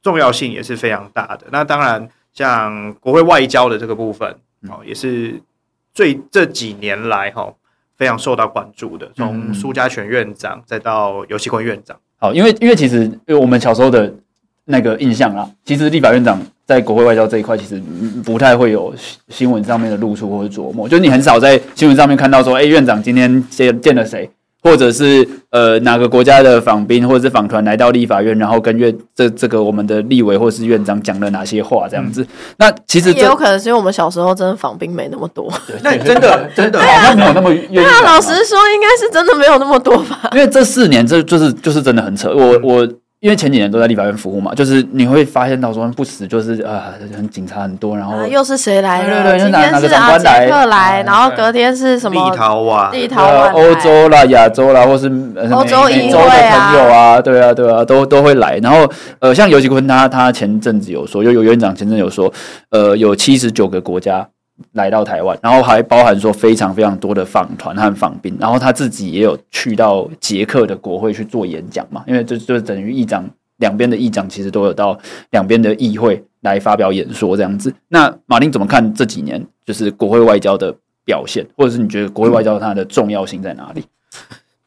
[0.03, 1.47] 重要性也是非常大的。
[1.51, 4.31] 那当然，像国会外交的这个部分，
[4.69, 5.41] 哦，也是
[5.95, 7.53] 最这几年来哈
[7.97, 9.11] 非常受到关注的。
[9.17, 14.15] 从苏家全院长再到游锡堃院长，好，因为因为其实因为我们小时候的。
[14.67, 17.81] 那个印象啦，其实立法院长在国会外交这一块，其实
[18.25, 18.95] 不太会有
[19.29, 24.31] 新闻上面的露出或者琢磨，就是你很少在新闻上面看到说，哎，院长今天见见了谁，
[24.63, 32.23] 或者是呃哪个国家的访宾或者是访团来到立法院，然后跟院这这个我们的立委或是院长讲了哪些话这样子。
[32.23, 37.87] 嗯、那其实也有可能是因为我们小时候真的访宾没那么多，那真的真的好像没有那么愿意。
[37.87, 40.31] 那老实说，应该是真的没有那么多吧？
[40.33, 42.89] 因为这四年这就是就是真的很扯，我我。
[43.25, 49.23] 因为前几年都在立法院服务嘛，就是你会发现到说不死就是啊，很警察很多，然后、啊、又是谁来了？
[49.23, 52.31] 对对对，今天是阿捷克来，然后隔天是什么？
[52.31, 55.07] 立陶宛、立陶宛、欧洲啦、亚洲啦，或是
[55.51, 58.59] 欧洲美洲的朋友啊，对啊，对啊，都都会来。
[58.59, 58.87] 然后
[59.21, 62.31] 呃，像尤其坤他他前阵子有说，有有院长前阵有说，
[62.69, 64.29] 呃，有七十九个国家。
[64.73, 74.97] 来到台湾，然后还包含说非常非常多的访团和访宾，然后他自己也有去到捷克的国会去做演讲嘛，因为这就等于议长两边的议长其实都有到
[75.31, 77.75] 两边的议会来发表演说这样子。
[77.89, 80.73] 那马丁怎么看这几年就是国会外交的
[81.05, 83.85] 表现，或者是你觉得国会外交它的重要性在哪里？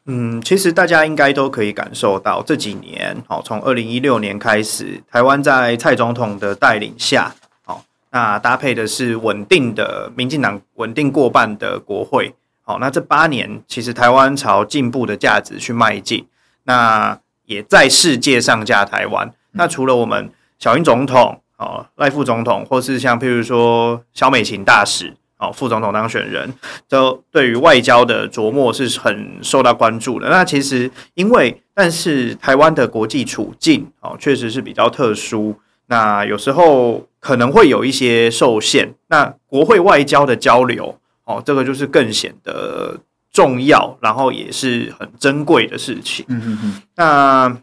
[0.04, 7.34] 嗯，其实大家应该都可以感受到这几年，好，从二零一六年开始，台湾在蔡总统的带领下。
[8.10, 16.26] 那搭配的是稳定的民进党稳定过半的国会，好，那这八年其实台湾朝进步的价值去迈进，
[16.64, 19.30] 那也在世界上架台湾。
[19.52, 26.54] 那除了我们小英总统、哦赖副总统，或是像譬如说萧美琴大使、哦副总统当选人，
[26.88, 30.30] 都对于外交的琢磨是很受到关注的。
[30.30, 35.60] 那其实因为，但是台湾的国际处境哦确实是比较特殊。
[35.88, 42.98] 那有时候可能会有一些受限，那国会外交的交流哦，这个就是更显得
[43.32, 46.24] 重要，然后也是很珍贵的事情。
[46.28, 46.82] 嗯嗯嗯。
[46.94, 47.56] 那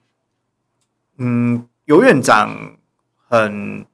[1.18, 2.78] 嗯，尤院长
[3.30, 3.86] 很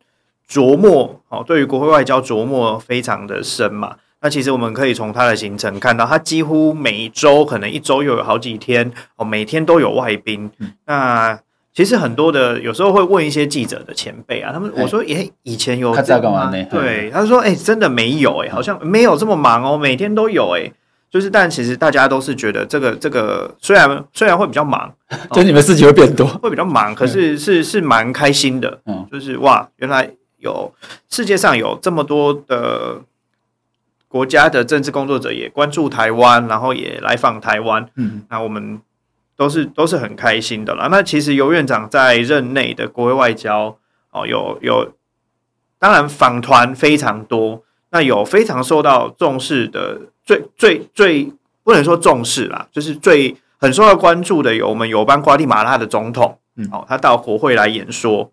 [0.50, 3.98] 琢磨哦，对于国会外交琢磨非常的深嘛。
[4.22, 10.52] 那其实我们可以从他的行程看到，他几乎每周可能一周又有好几天哦，每天都有外宾。
[10.60, 11.39] 嗯、那
[11.73, 16.51] 其实很多的有时候会问一些记者的前辈啊，他们我说，诶、欸，以前有这样吗？
[16.69, 20.73] 对，他说，哎、欸，真的没有、欸，好像没有这么忙哦，每天都有、欸，诶。
[21.10, 24.93] 就是，但其实大家都是觉得这个这个虽然虽然会比较忙，
[25.34, 28.79] 就你们事情会变多，会比较忙，可是是是蛮开心的。
[28.86, 30.73] 嗯，就是哇，原来有
[31.10, 33.01] 世界上有这么多的
[34.07, 37.86] 国家的政治工作者也关注台湾，然后也来访台湾。
[37.95, 38.79] 嗯，那我们
[39.41, 40.88] 都是都是很开心的啦。
[40.91, 43.75] 那其实尤院长在任内的国会外交
[44.12, 44.93] 哦，有有，
[45.80, 49.99] 当然访团非常多，那有非常受到重视的。
[50.23, 58.32] 最最最不能说重视啦，就是最很受到关注的有我们友邦瓜地马拉的总统，嗯，哦，他到国会来演说。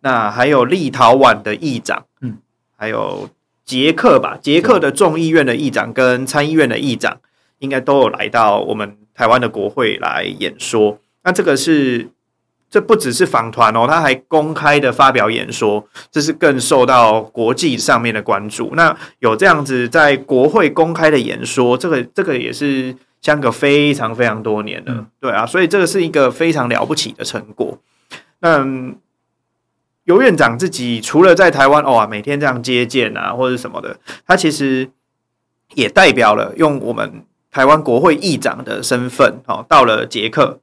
[0.00, 2.38] 那还有立陶宛的议长，嗯，
[2.76, 3.30] 还有
[3.64, 7.18] 捷克吧，捷克的众议院的议长跟参议院的议长，
[7.60, 11.00] 应该都有来到我们台湾的国会来演说。
[11.24, 12.08] 那这个是。
[12.70, 18.74] 这不只是访团哦，他还公开的发表演说，这是更受到国际上面的关注。
[18.74, 27.78] 那有这样子在国会公开的演说，这个这个也是相隔非常非常多年了，嗯、对啊，所以这个是一个非常了不起的成果。
[28.40, 28.62] 那
[30.04, 34.90] 尤院长自己除了在台湾哦，每天这样接见啊或者什么的，他其实
[35.72, 40.60] 也代表了用我们台湾国会议长的身份哦，到了捷克。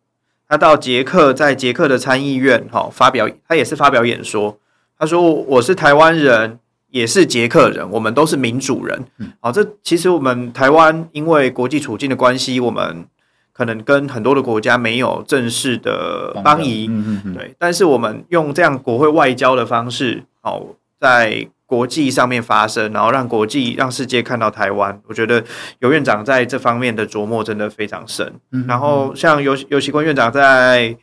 [0.48, 4.58] 他到捷克，在捷克的参议院，哈，发表他也是发表演说。
[5.00, 6.60] 他说：“我是台湾人，
[6.92, 9.04] 也是捷克人，我们都是民主人。”
[9.42, 13.06] 好，这其实我们台湾因为国际处境的关系，我们
[13.52, 16.88] 可能跟很多的国家没有正式的邦谊，
[17.34, 17.56] 对。
[17.58, 20.64] 但是我们用这样国会外交的方式，好
[21.00, 21.48] 在。
[21.68, 25.02] 国际上面发生，然后让国际、让世界看到台湾。
[25.08, 25.44] 我觉得
[25.80, 28.40] 游院长在这方面的琢磨真的非常深。
[28.52, 30.96] 嗯、然后像游游锡堃院长在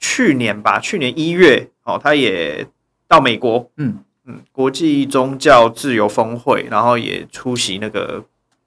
[0.00, 2.66] 去年吧，去年一月，哦，他也
[3.06, 8.24] 到美国，嗯嗯，国际宗教自由峰会，然后也出席那个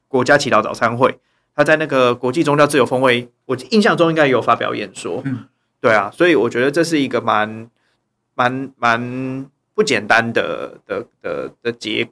[0.08, 1.19] 国家祈祷早餐会。
[1.53, 5.21] 他在那个国际宗教自由峰会，我印象中应该有发表演说。
[5.25, 5.45] 嗯，
[5.81, 7.69] 对啊，所以我觉得这是一个蛮
[8.34, 9.51] 蛮蛮。
[9.75, 12.07] 不简单的的的的结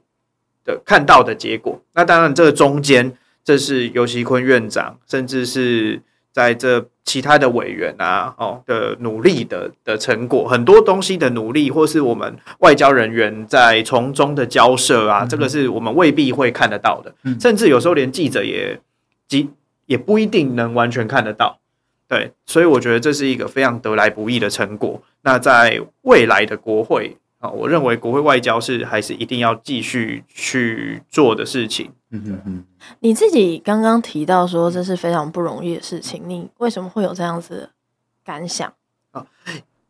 [0.64, 6.00] 的看到的结果，那当然这个中间，这是尤其坤院长，甚至是
[6.30, 18.78] 在这其他的委员啊，哦的努力的的成果，很多东西的努力，或是我们外交人员在从中的交涉啊，嗯、这个是我们未必会看得到的，嗯、甚至有时候连记者也
[19.26, 19.48] 即
[19.86, 21.58] 也不一定能完全看得到，
[22.08, 25.02] 对，所以我觉得这是一个非常得来不易的成果。
[25.22, 27.16] 那在未来的国会。
[27.50, 31.92] 我认为国会外交是还是一定要继续去做的事情。
[32.10, 32.64] 嗯嗯嗯。
[33.00, 37.70] 你自己刚刚提到说这是非常不容易的事情，你为什么会有这样子的
[38.24, 38.72] 感想？
[39.12, 39.26] 啊，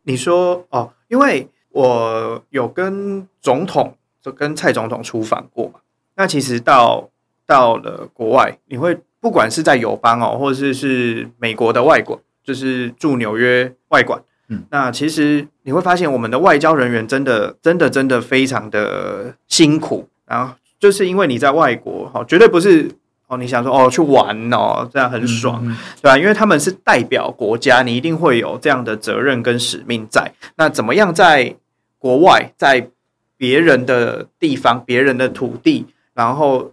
[0.03, 5.79] 你说哦，因为我有跟总统，就跟蔡总统出访过嘛。
[6.15, 7.09] 那其实到
[7.45, 14.21] 到了国外，你会不管是在友邦哦，或者是是美国的外馆，就是驻纽约外馆。
[14.47, 20.07] 嗯，那其实你会发现，我们的外交人员真的、真的、真的非常的辛苦。
[20.27, 22.91] 然后就是因为你在外国，哈，绝对不是
[23.27, 26.17] 哦，你想说哦去玩哦，这样很爽，嗯嗯、对吧？
[26.17, 30.31] 因为他们是代表国家，你一定会有这样的责任跟使命在。
[30.57, 31.55] 那怎么样在
[31.97, 32.89] 国外，在
[33.37, 36.71] 别人的地方、别人的土地，然后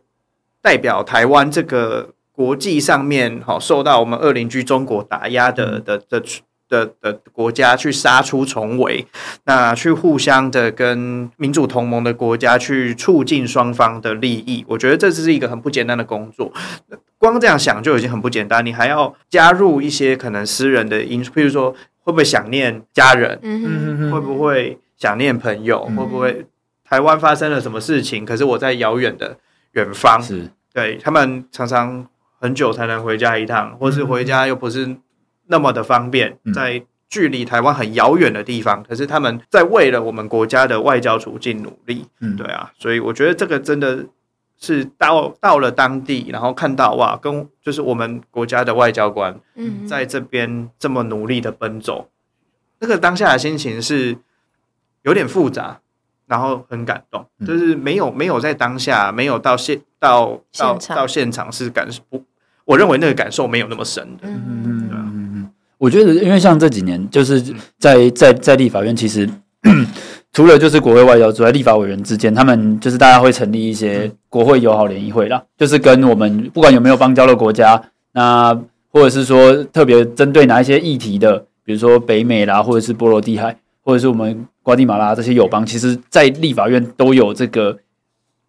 [0.61, 6.23] 代表台湾这个国际上面，好受到我们二邻居中国打压的的的。
[6.73, 9.07] 的的的国家去杀出重围，
[9.45, 16.51] 那去互相的跟民主同盟的国家去促进双方的利益，我觉得这是一个很不简单的工作。
[17.19, 26.47] 光这样想就已经很不简单，你还要加入一些可能私人的因素，譬如说会不会想念家人，嗯，会不会想念朋友，会不会
[26.89, 29.37] 台湾发生了什么事情，可是我在遥远的
[29.73, 32.07] 远方，是对他们常常
[32.41, 34.97] 很久才能回家一趟，或是回家又不是。
[35.47, 44.07] 那么的方便，在距离台湾很遥远的地方，嗯、可是他们在为了我们国家的外交处境努力，嗯，对啊，所以我觉得这个真的
[44.59, 52.13] 是到到了当地，然后看到哇，跟就是我们国家的外交官，嗯，在这边这么努力的奔走，嗯、
[52.81, 54.17] 那个当下的心情是
[55.03, 55.81] 有点复杂，
[56.27, 62.25] 然后很感动，嗯、就是没有没有在当下，没有到现到到现到现场是感不，
[62.65, 64.82] 我认为那个感受没有那么深的，嗯嗯。
[65.83, 67.43] 我觉得，因为像这几年，就是
[67.77, 69.29] 在在在立法院，其实
[70.33, 78.57] 除了就是国会外交之外，立法委员之间，他们就是大家会成立一些国会友好联谊会啦，就是跟我们不管有没有邦交的国家，那
[78.93, 87.77] 或者是说特别针对哪一些议题的，比如说北美啦，或者是波罗的海，或者是我们瓜地马拉这些友邦，其实在立法院都有这个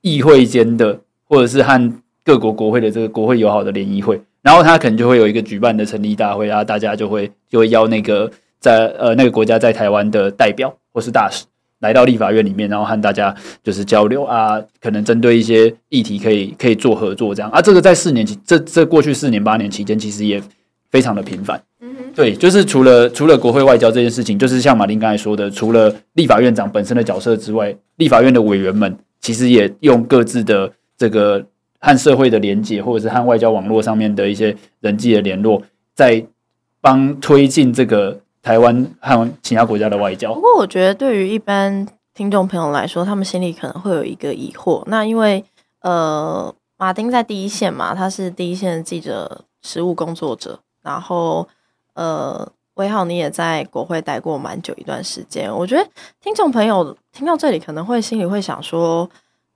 [0.01, 4.21] 议会间的，或者是和各国国会的这个国会友好的联谊会。
[4.43, 8.29] 然后他可能就会有一个举办的成立大会啊，大家就会就会邀那个
[8.59, 11.45] 在呃那个国家在台湾的代表或是大使
[11.79, 13.33] 来到立法院里面，然后和大家
[13.63, 17.61] 就是交流啊，可能针对一些议题可以可以做合作这样啊。
[17.61, 20.43] 这个在四年期这这过去四年八年期间，其实也
[20.91, 21.61] 非常的频繁。
[22.13, 31.45] 对，就是除了除了国会外交这件事情，就是像马丁刚才说的，除了立法院长本身的角色之外，立法院的委员们其实也用各自的这个。
[31.83, 35.61] 和社会的连接，或者是和外交网络上面的一些人际的联络，
[35.93, 36.25] 在
[36.79, 40.33] 帮推进这个台湾和其他国家的外交。
[40.33, 44.81] 不过，我觉得对于一般听众朋友来说，他们心里可能会有一个疑惑。
[44.85, 45.43] 那因为
[45.81, 50.57] 呃，马丁在第一线嘛，他是第一线的记者、实务工作者。
[50.81, 51.45] 然后
[51.95, 55.53] 呃，威浩你也在国会待过蛮久一段时间。
[55.53, 55.85] 我觉得
[56.21, 59.09] 听众朋友听到这里，可能会心里会想说：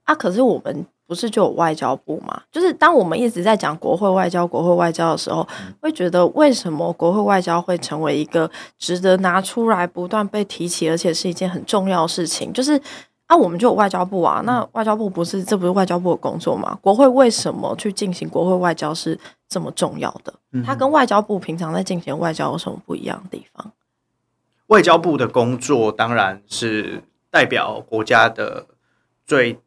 [0.04, 0.84] 啊，可是我们。
[1.08, 2.42] 不是就有外交部吗？
[2.52, 5.48] 就是当我们一直在讲国会外交、国会外交的时候，
[5.80, 8.48] 会觉得为什么国会外交会成为一个
[8.78, 12.52] 值得拿出来不断被提起，而且是一件很重要的事情？
[12.52, 12.78] 就是
[13.24, 16.78] 啊，我们就有外交部啊，那外交部不是这不是外交部的工作吗？
[16.82, 20.34] 国会为什么去进行国会外交是这么重要的？
[20.62, 23.72] 它跟外交部平常在进行外交有什么不一样的地方？
[24.66, 28.66] 外交部的工作当然是代表国家的
[29.24, 29.58] 最。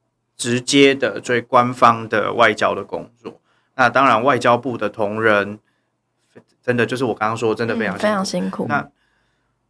[0.42, 3.40] 直接的最官方的外交的工作，
[3.76, 5.60] 那当然外交部的同仁
[6.64, 8.66] 真的就是我刚刚说，真的非常非常辛苦。
[8.68, 8.90] 那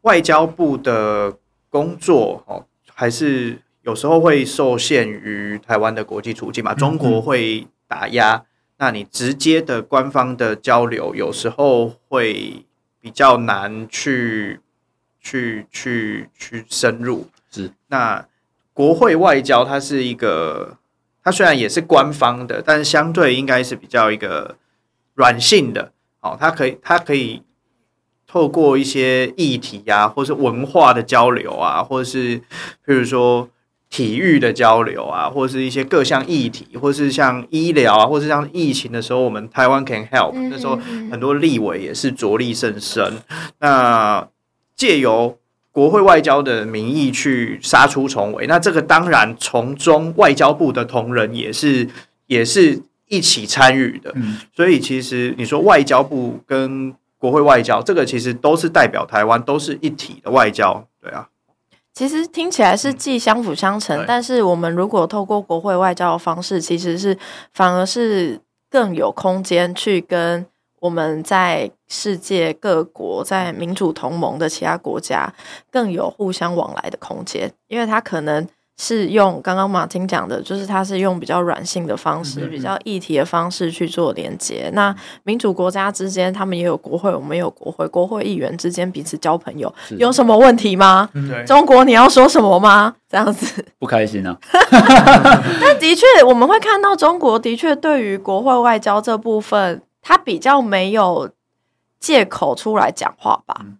[0.03, 1.37] 外交部的
[1.69, 8.45] 工作哦，还是有时候会受限于台湾的国际处境嘛，中国会打压，
[8.77, 12.65] 那你直接的官方的交流有时候会
[13.01, 14.61] 比较难去
[15.19, 17.27] 去去去深入。
[17.51, 18.25] 是那。
[18.81, 20.75] 国会外交它是一个，
[21.23, 24.55] 它虽然也是官方的，但是相对应该是比较一个
[25.13, 26.35] 软性的哦。
[26.39, 27.43] 它可以，它可以
[28.25, 32.43] 透过一些议题啊，或是文化的交流啊，或者是譬
[32.87, 33.47] 如说
[33.87, 40.75] 体育的交流啊，或者是一些各项议题，或是像医疗啊，或是像疫情的时候，我们台湾 can help，那时候
[41.11, 43.13] 很多立委也是着力甚深。
[43.59, 44.27] 那
[44.75, 45.37] 借由
[45.71, 51.87] 国会外交的名义去杀出重围，那这个当然从中外交部的同仁也是
[52.27, 61.29] 也是一起参与的，嗯，所以其实你说外交部跟国会外交这个其实都是代表台湾，都是一体的外交，对啊。
[61.93, 67.17] 其实听起来是既相辅相成，嗯，但是我们如果透过国会外交的方式，其实是
[67.53, 70.45] 反而是更有空间去跟。
[70.81, 75.31] 我们在世界各国，在民主同盟的其他国家，
[75.71, 78.47] 更有互相往来的空间，因为它可能
[78.79, 84.71] 是用刚刚马丁讲的，就是它是用比较软性的方式，比较议题的方式去做连接。
[84.73, 91.07] 那民主国家之间，他们也有国会，我们也有国会，国会议员之间彼此交朋友，有什么问题吗？
[91.45, 92.95] 中国你要说什么吗？
[93.07, 94.35] 这样子不开心啊。
[95.61, 99.83] 但的确，我们会看到中国的确对于国会外交这部分。
[100.01, 101.29] 他比较没有
[101.99, 103.77] 借口出来讲话吧，嗯，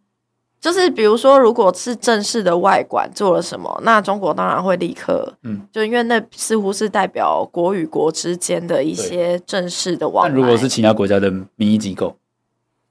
[0.59, 10.30] 就是比如说，如果是正式的外馆做了什么，那中国当然会立刻，嗯，就因为那似乎是代表国与国之间的一些正式的往来。
[10.30, 12.15] 但如果是其他国家的民意机构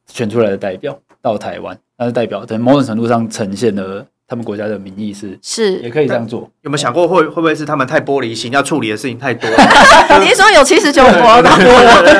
[0.06, 4.06] 选出来的代表到台湾，那是代表在某种程度上呈现了。
[4.30, 9.56] 他们国家的民意是是也可以这样做，有没有想过会会不会是他们太玻璃心，要处理的事情太多了？
[10.22, 11.50] 你说有七十九国的，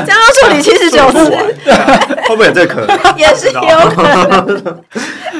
[0.05, 1.31] 这样要处理七十九次，
[2.27, 2.99] 会不会有这可能？
[3.17, 4.83] 也是有可能。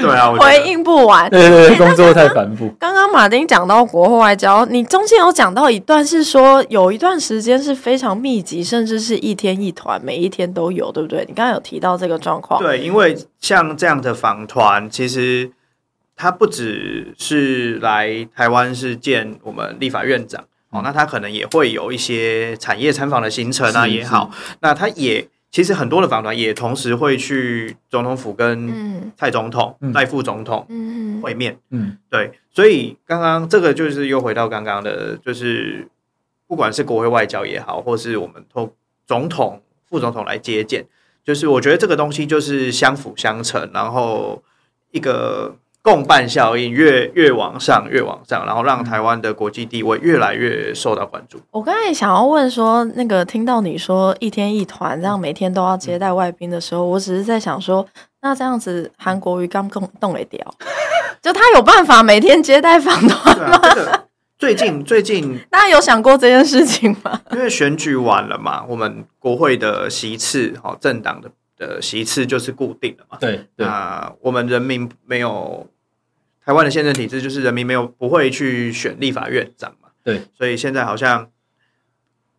[0.01, 2.73] 对啊，回应不完，对对对，工作太繁复。
[2.79, 11.25] 刚刚马丁讲到国会外交，你中间有讲到一段是说有一段时间是非常密集，甚至是一天一团，每一天都有，对不对？
[11.27, 12.63] 你刚刚有提到这个状况。
[12.63, 15.51] 对，因为像这样的访团，其实。
[16.21, 30.67] 他不只是来台湾是见我们立法院长哦，那他可能也会有一些产业参访的行程啊也好，那他也其实很多的访团也同时会去总统府跟蔡总统、赖副总统
[31.23, 35.89] 会面，嗯，对，所以刚刚这个就是又回到刚刚的，就是
[36.47, 38.71] 不管是国会外交也好，或是我们从
[39.07, 40.85] 总统、副总统来接见，
[41.25, 44.43] 就是我觉得这个东西就是相辅相成，然后
[44.91, 45.57] 一个。
[45.83, 51.41] 共伴效应越越往上，越往上，然后让台湾的国际地位越来越受到关注。
[51.51, 57.87] 我刚才想要问说，那个听到你说一天一团，这样每天都要接待外宾的时候，我只是在想说，
[58.21, 60.39] 那这样子韩国瑜刚动动了掉，
[61.23, 63.61] 就他有办法每天接待访团吗？
[64.39, 67.21] 最近最近， 大家有想过这件事情吗？
[67.33, 71.31] 因为选举完了嘛，我们国会的席次，好，政党的。
[71.61, 73.19] 的席次就是固定的嘛？
[73.21, 75.67] 对，那我们人民没有
[76.43, 79.91] 台湾的宪政体制，就是人民没有不会去选立法院长嘛？
[80.03, 81.29] 对，所以现在好像，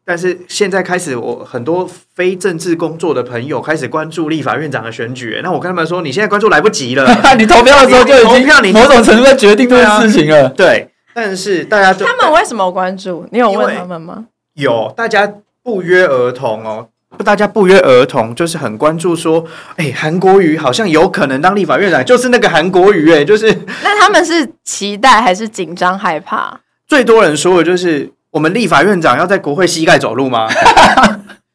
[0.04, 5.40] 但是现在开始，我很多非政治工作的朋友开始关注立法院长的选举。
[5.44, 7.06] 那我跟他们说，你现在关注来不及了，
[7.38, 10.50] 你投票的时候就已经让你某种程度在决定这件事情了。
[10.50, 13.28] 对，但是大家他们为什么关注？
[13.32, 14.26] 你有问他们吗？
[14.56, 16.90] 有，大家不约而同哦。
[17.24, 19.46] 大家不约而同，就是很关注说，
[19.76, 23.54] 哎、欸，韩国瑜好像有可能当立法院长，就是那个韩国瑜，哎，就是。
[23.84, 26.60] 那他们是期待还是紧张害怕？
[26.88, 30.48] 最多人说的就是，我们立法院长要在国会膝盖走路吗？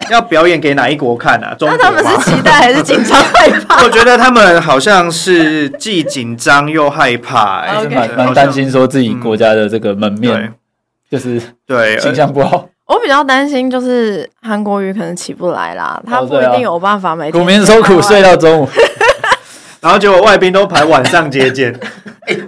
[0.09, 1.53] 要表演给哪一国看啊？
[1.59, 1.77] 中国？
[1.77, 3.83] 那他们是期待还是紧张害怕？
[3.83, 10.55] 我觉得他们好像是既紧张又害怕、欸，蛮蛮担心说自己国家的这个门面，嗯、
[11.11, 12.69] 就是对形象不好。
[12.87, 17.43] 我比较担心，就是韩国瑜可能起不来啦，他不一定有办法每天。
[17.43, 18.69] 苦民受苦睡到中午，
[19.81, 21.75] 然后结果外宾都排晚上接见。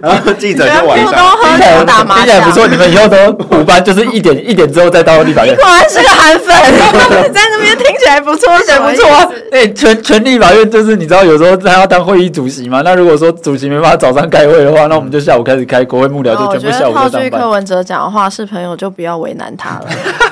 [0.01, 2.67] 然后记者就晚上听起来打麻将，不错。
[2.67, 3.15] 你们以后都
[3.57, 5.55] 五班，就是一点一点之后再到立法院。
[5.55, 6.53] 果然是个韩粉，
[7.31, 9.33] 在那边听起来不错，写不错。
[9.53, 12.81] 哎，全全立法院就是你知道，有时候他要当会议主席嘛。
[12.83, 17.11] 那如果说主席没办法早上开会的话，那我们就下午开始开国会幕僚，就全部下午上班。
[17.11, 19.85] 套句柯文哲讲的话，是朋友就不要为难他了。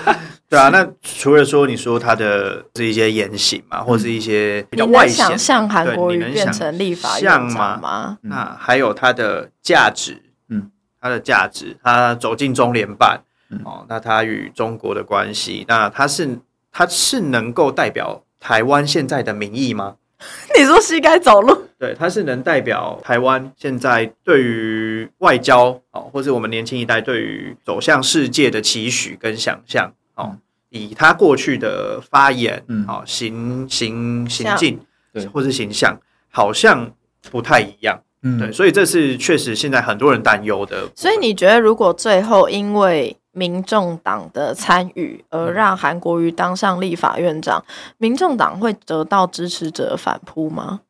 [0.49, 8.17] 对啊，那除了说你说他的是一些言行嘛，或是一些比较外显，想象韩国瑜变成立法院长吗？
[8.21, 10.71] 那还有他的价值，嗯，
[11.01, 16.39] 他的价值，他走进中联办，嗯、哦，那他与中国的关系，那他是
[16.71, 19.95] 他是能够代表台湾现在的民意吗？
[20.57, 21.67] 你说膝盖走路？
[21.77, 29.91] 对，他是能代表台湾现在对于外交哦，或是我们年轻一代对于走向世界的期许跟想象。
[30.17, 30.35] 哦，
[30.69, 34.79] 以他过去的发言，嗯，好行行行径，
[35.13, 35.97] 对，或是形象，
[36.29, 36.91] 好像
[37.31, 40.89] 不太一样，嗯，对，所以这是确实现在很多人担忧的。
[40.95, 47.63] 所以你觉得，如果最后因为民众党的参与而让韩国瑜当上立法院长，
[47.97, 50.81] 民众党会得到支持者反扑吗？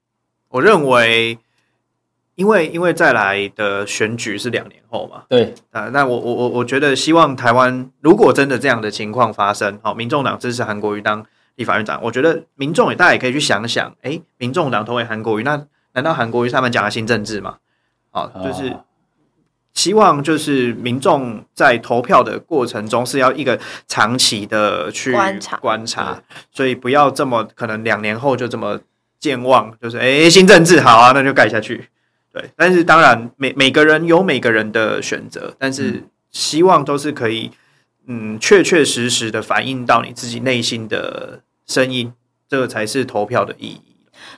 [0.49, 1.37] 我认为。
[2.37, 5.55] 因为因为再来的选举是两年后嘛，对。
[5.71, 11.25] 啊，那我我我我觉得希望台湾如果真的这样的情况发生，好，民众党支持韩国瑜当
[11.55, 17.57] 立法院长，我觉得民众也大家也可以去想想，哎，民众党投给韩国瑜，那难道韩国瑜他们讲的新政治吗？
[18.11, 18.71] 好，就是
[19.73, 25.57] 希望就是民众在投票的过程中是要一个长期的去观察。
[25.57, 26.21] 观察，
[26.51, 28.79] 所以不要这么可能两年后就这么
[29.19, 31.89] 健忘，就是哎新政治好啊，那就盖下去。
[32.37, 37.49] 对，但是当然每每个人有每个人的选择，但是希望都是可以，
[38.05, 42.13] 嗯，确确实实的反映到你自己内心的声音，
[42.47, 43.81] 这个才是投票的意义。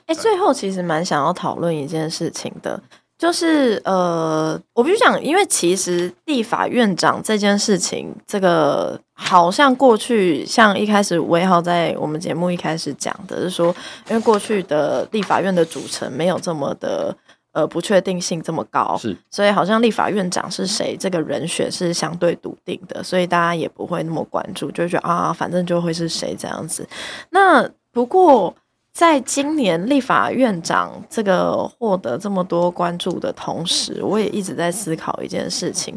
[0.06, 2.80] 哎，最后其实蛮想要讨论一件事情的，
[3.18, 13.74] 就是呃，我必须讲，因为其实立法院长这件事情，这个好像过去像一开始威浩在我们节目一开始讲的是说，
[14.08, 17.14] 因为过去的立法院的组成没有这么的。
[17.52, 26.88] 呃，不确定性这么高，是，所以好像立法院长是谁，这个人选是相对笃定的，所以大家也不会那么关注，就觉得啊，反正就会是谁这样子。
[27.30, 28.54] 那不过，
[28.92, 35.96] 在今年立法院长这个获得这么多关注的同时，我也一直在思考一件事情，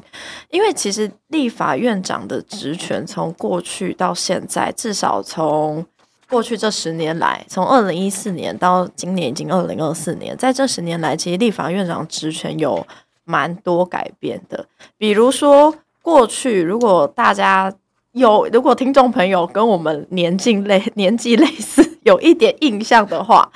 [0.50, 5.86] 因为其实立法院长的职权从过去到现在，至少从
[6.34, 12.84] 过去这十年来，从二零一四年到今年已经二零二四年，在这十年来，其实立法院长职权有
[13.24, 14.66] 蛮多改变的。
[14.98, 17.72] 比如说，过去如果大家
[18.14, 23.52] 有，如果听众朋友跟我们年纪类 年纪类似，有一点印象的话，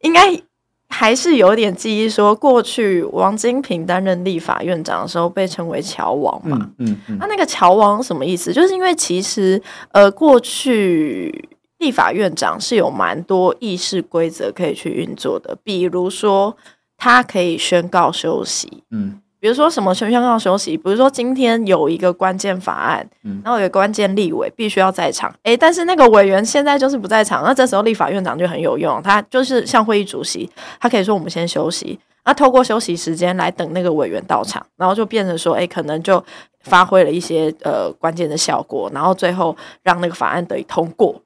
[0.00, 0.40] 应该
[0.88, 6.56] 还是有点记忆，说过去王金平担任立法院长的时候，被称为乔王嘛。
[6.78, 7.18] 嗯嗯，嗯。
[7.20, 8.50] 那那个乔王什么意思？
[8.50, 9.60] 就是因为其实
[9.92, 11.50] 呃，过去。
[11.84, 16.56] 立法院长是有蛮多议事规则可以去运作的，比如说
[16.96, 30.48] 他可以宣告休息，嗯，比如说什么宣宣告休息，比如说今天有一个关键法案，嗯、然后有个关键立委必须要在场，诶，但是那个委员现在就是不在场，那这时候立法院长就很有用，他就是像会议主席，
[30.80, 36.24] 他可以说我们先休息，那透过休息时间来等那个委员到场，然后就变成说，诶，可能就
[36.62, 41.20] 发挥了一些呃关键的效果，然后最后让那个法案得以通过。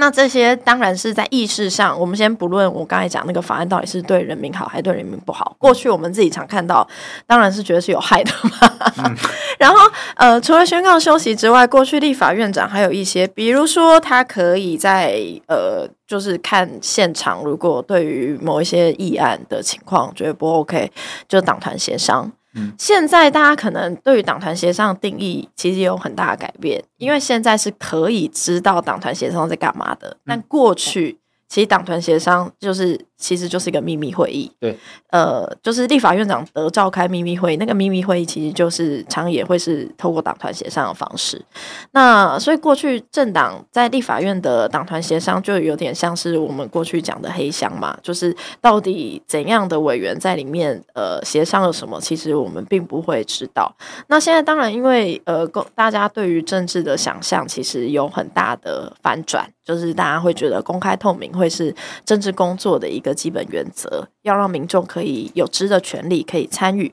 [0.00, 5.56] 那这些当然是在意识上，我们先不论我刚才讲那个法案到底是对人民好还是对人民不好。
[5.58, 6.86] 过去我们自己常看到，
[7.26, 8.92] 当然是觉得是有害的嘛。
[8.98, 9.16] 嗯、
[9.58, 9.76] 然后
[10.14, 20.92] 呃，除了宣告休息之外，过去立法院长还有一些，比如说他可以在呃，就是看现场，如果对于某一些议案的情况觉得不 OK，
[21.26, 22.30] 就党团协商。
[22.78, 33.07] 现在大家可能对于党团协商的定义其实有很大的改变，因为现在是可以知道党团协商在干嘛的，但过去其实党团协商就是。
[33.18, 34.78] 其实就是一个秘密会议，对，
[35.10, 41.44] 呃，就是立法院长得召开秘密会议，那个秘密会议其实就是常也会是透过党团协商的方式。
[41.90, 53.74] 那所以过去政党在立法院的党团协商就有点像是我们过去讲的黑箱嘛，就是到底怎样的委员在里面呃协商了什么，其实我们并不会知道。
[54.06, 55.44] 那现在当然因为呃，
[55.74, 63.07] 大家对于政治的想象其实有很大的反转，就是大家会觉得公开透明会是政治工作的一个。
[63.08, 66.92] 的基本原则，要让民众可以有知的权利可以参与，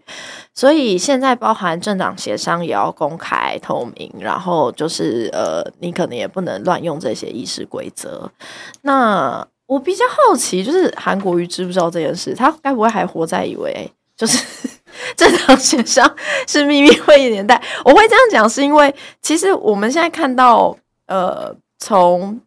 [0.53, 8.31] 所以现在包含政党协商也要公开透明，然后就是呃，你可能也不能乱用这些议事规则。
[8.81, 12.33] 那我比较好奇，就是韩国瑜知不知道这件事？
[12.33, 14.37] 他该不会还活在以为就是
[15.17, 16.09] 政党协商
[16.47, 17.61] 是秘密会议年代？
[17.83, 22.39] 我会这样讲，是因为其实我们现在看到呃，从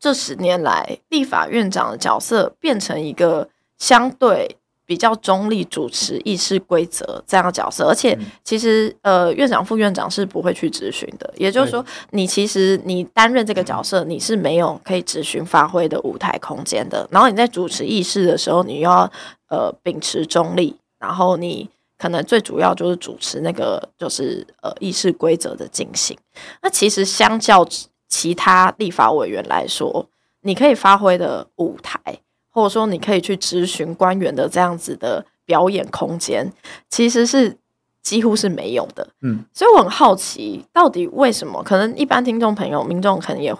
[0.00, 3.46] 这十年来，立法院长的角色变成一个
[3.78, 11.32] 相对比较中立、主持议事规则这样的角色，而且其实呃，院长、副院长是不会去质询的。
[11.36, 17.06] 也就是说，你其实你担任这个角色，你是没有可以质询发挥的舞台空间的。
[17.12, 19.08] 然后你在主持议事的时候，你要
[19.48, 26.18] 呃秉持中立，然后你可能最主要就是主持那个就是呃议事规则的进行。
[26.62, 27.64] 那其实相较
[28.10, 30.04] 其他立法委员来说，
[30.42, 31.98] 你可以发挥的舞台，
[32.50, 36.52] 或者说你可以去咨询官员的这样子的表演空间，
[36.88, 37.56] 其实是
[38.02, 39.06] 几乎是没有的。
[39.22, 41.62] 嗯，所以我很好奇，到底为什么？
[41.62, 43.54] 可能一般听众朋友、民众可能也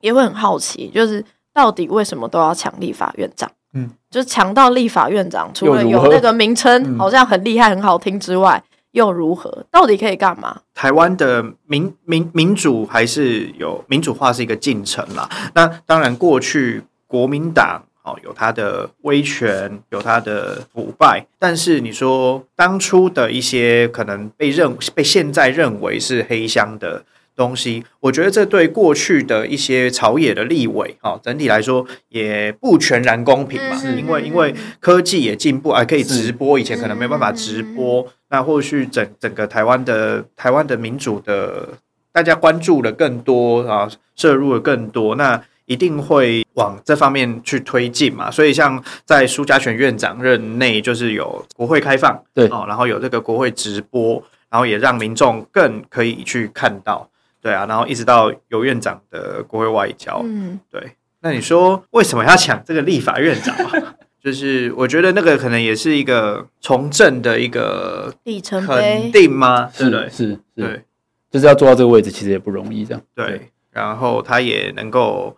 [0.00, 3.50] 也会很好奇，就是到底为什么都要抢立法院长？
[3.74, 8.60] 嗯，就是抢到立法院长，除了有那个名称好像很厉害、很好听之外。
[8.92, 9.64] 又如何？
[9.70, 10.62] 到底可以干嘛？
[10.74, 15.28] 台湾的民民民主还是有民主化是一个进程啦。
[15.54, 27.04] 那当然，过去国民党哦有它的威权，有它的腐败，但是你说当初的一些可能被认被现在认为是黑箱的
[27.40, 33.80] 东西，我觉得这对过去的一些朝野的立委，哈，整体来说也不全然公平嘛。
[33.96, 38.06] 因为因为科技也进步，还可以直播，以前可能没办法直播。
[38.28, 41.70] 那或许整整个台湾的台湾的民主的
[42.12, 48.30] 大家关注的更多啊，摄入的更多，那一定会往这方面去推进嘛。
[48.30, 57.08] 所以像在苏家全院长任内，就是有国会开放，对哦，然后有这个国会直播，然后也让民众更可以去看到。
[57.40, 60.96] 对啊，然后一直到游院长的国会外交，嗯，对。
[61.22, 63.94] 那你说为什么要抢这个立法院长啊？
[64.22, 69.70] 就是我觉得那个可能也是一个从政的一个里程碑，肯定吗？
[69.72, 70.82] 是的，是，对，
[71.30, 73.02] 就是要做到这个位置，其实也不容易，这样。
[73.14, 75.36] 对，然后他也能够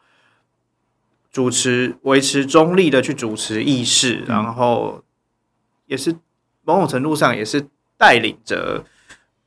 [1.31, 5.03] 主持、维持中立的去主持议事，然后
[5.87, 6.15] 也是
[6.63, 8.85] 某种程度上也是带领着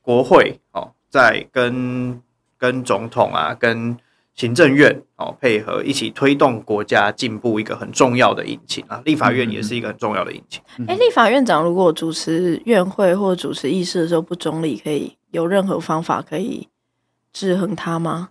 [0.02, 2.20] 国会哦，在跟。
[2.58, 3.96] 跟总统啊，跟
[4.34, 9.00] 行政院哦配合一起推动国家进步，一个很重要的引擎啊。
[9.04, 10.60] 立法院也是一个很重要的引擎。
[10.62, 16.68] 哎、嗯嗯欸，立法院长如果主持院会或主持议事的时候不中立，可以有任何方法可以
[17.32, 18.30] 制衡他吗？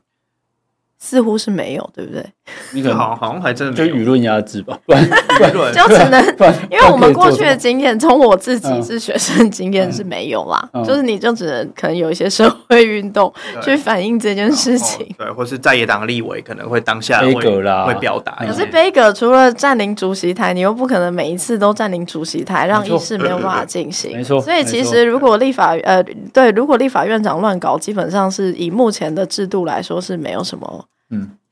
[1.06, 2.26] 似乎是没有，对不对？
[2.74, 6.20] 你可能好好像还真的就舆论压制吧， 就只能，
[6.72, 13.32] 因为我们过去的经验，从我自己是学生经验是没有啦，就是你就只能可能有一些社会运动
[13.62, 18.38] 去反映这件事情，对，或是在野党立委可能会当下会会表达。
[18.40, 24.18] 可是杯葛除了占领主席台，你又不可能每一次都占领主席台，让议事没有办法进行。
[24.18, 26.04] 没错，所以其实如果立法呃
[26.34, 30.86] 对，如果立法院长乱搞，基本上是以目前的制度来说是没有什么。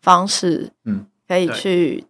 [0.02, 2.04] 方式，嗯，可以去，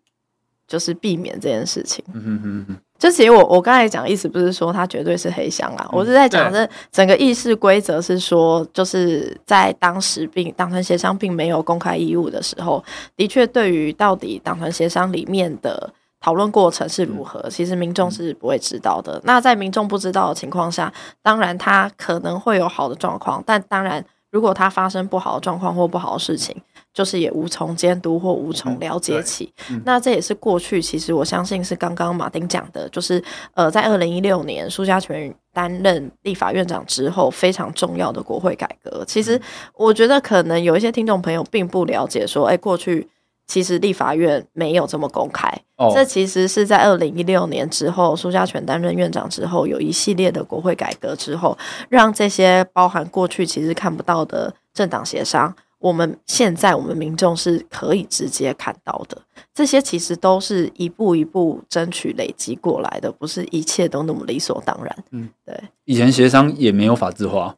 [0.68, 2.04] 就是避免这件事情。
[2.14, 2.78] 嗯哼哼哼。
[3.00, 12.82] 就其实我我刚才讲意思不是说它绝对是黑箱啊，嗯、我是在讲这整个议事规则是说，就是在当时并党团协商并没有公开义务的时候，
[13.18, 19.18] 的确对于到底党团协商里面的讨论过程是如何，嗯、其实民众是不会知道的。
[19.18, 26.56] 嗯、那在民众不知道的情况下，当然他可能会有好的状况，但当然如果他发生不好的状况或不好的事情。
[26.94, 33.22] 就是也无从监督或无从了解起，嗯嗯、那这也是过去其实我相信是刚刚马丁讲的，就是
[33.56, 39.04] 呃，在二零一六年苏家全担任立法院长之后非常重要的国会改革。
[39.08, 39.42] 其实
[39.76, 43.08] 我觉得可能有一些听众朋友并不了解，说，哎、欸，过去
[43.48, 45.52] 其实立法院没有这么公开。
[45.76, 51.58] 哦、这其实是在二零一六年之后，苏家全担任院长之后，有一系列的国会改革之后，
[51.90, 55.54] 让这些包含过去其实看不到的政党协商。
[55.84, 59.22] 我们现在，我们民众是可以直接看到的，
[59.54, 65.04] 这些其实都是一步一步争取累积过来的，不是一切都那么理所当然。
[65.12, 67.54] 嗯，对，以前协商也没有法制化。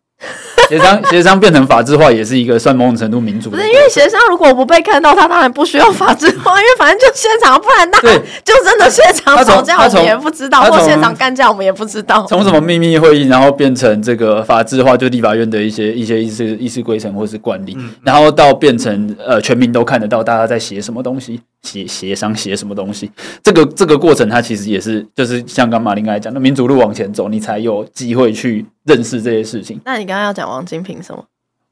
[0.70, 3.50] 协商 协商变成法制化，也是一个算某种程度民主。
[3.50, 8.00] 不是因为协商如果不被看到，他当然不需要法制化，因为反正就现场，不然那
[8.44, 12.26] 就真的现场吵架我们也不知道，或现场干架我们也不知道。
[12.28, 21.42] 从什么秘密会议，然后变成这个法制化，就立法院的一些一些议事议事规程或是惯例，嗯、然后到变成呃全民都看得到大家在写什么东西。
[21.62, 23.10] 协协商写什么东西？
[23.42, 29.80] 这个这个过程，它其实也是，就是像刚马林刚才讲的，民主路往前走，你才有机会去认识这些事情。
[29.86, 31.26] 那你刚刚要讲王金平什么？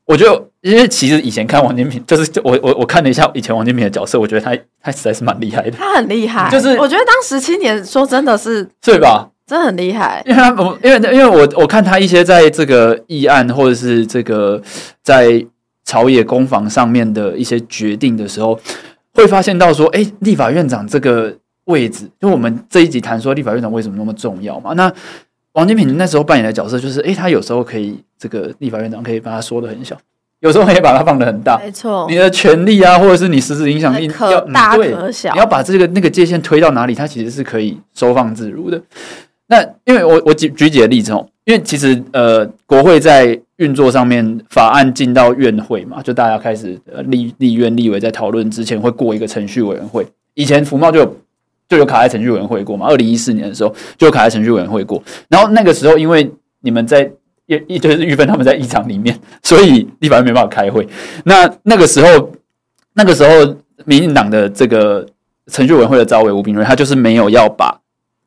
[0.05, 5.71] 我觉得，因为其实以前看王金平，就是我我我看了一下以前王金平的角色，我觉得他他实在是蛮厉害的。
[5.71, 9.29] 他很厉害，就是我觉得当时七年说真的是对吧？
[9.47, 14.61] 真的很厉害，因为他我因为因为我我看他一些在这个议案或者是这个
[15.01, 15.45] 在
[15.85, 18.59] 朝野攻防上面的一些决定的时候。
[19.15, 21.31] 会发现到说，哎，立法院长这个
[21.65, 24.73] 位置，就我们这一集谈说立法院长为什么那么重要嘛？
[24.73, 24.91] 那
[25.53, 29.95] 王金平那时候扮演的角色就是，哎，他有时候可以这个立法院长可以把他说得很小，
[30.39, 32.07] 有时候可以把他放得很大，没错。
[32.09, 38.81] 你的权力啊，或者是你实质影响力可大可小，你要把这个那个界限推到哪里，他其实是可以收放自如的。
[39.47, 50.07] 那因为我我举举几个例子哦，因为其实呃，国会在运作上面，法案进到院会嘛，就大家开始呃立立院立委在讨论之前会过一个程序委员会。
[50.33, 51.17] 以前福茂就有
[51.67, 55.01] 就有卡在程序委员会过嘛，二零一四年的时候就有卡在程序委员会过。
[55.29, 56.29] 然后那个时候因为
[56.61, 57.09] 你们在
[57.45, 60.87] 一一堆是玉芬他们在议场里面， 所以立法院没办法开会。
[61.25, 62.31] 那那个时候
[62.93, 63.55] 那个时候
[63.85, 65.05] 民进党的这个
[65.47, 67.79] 程序委员会的招委吴秉叡，他就是没有要把。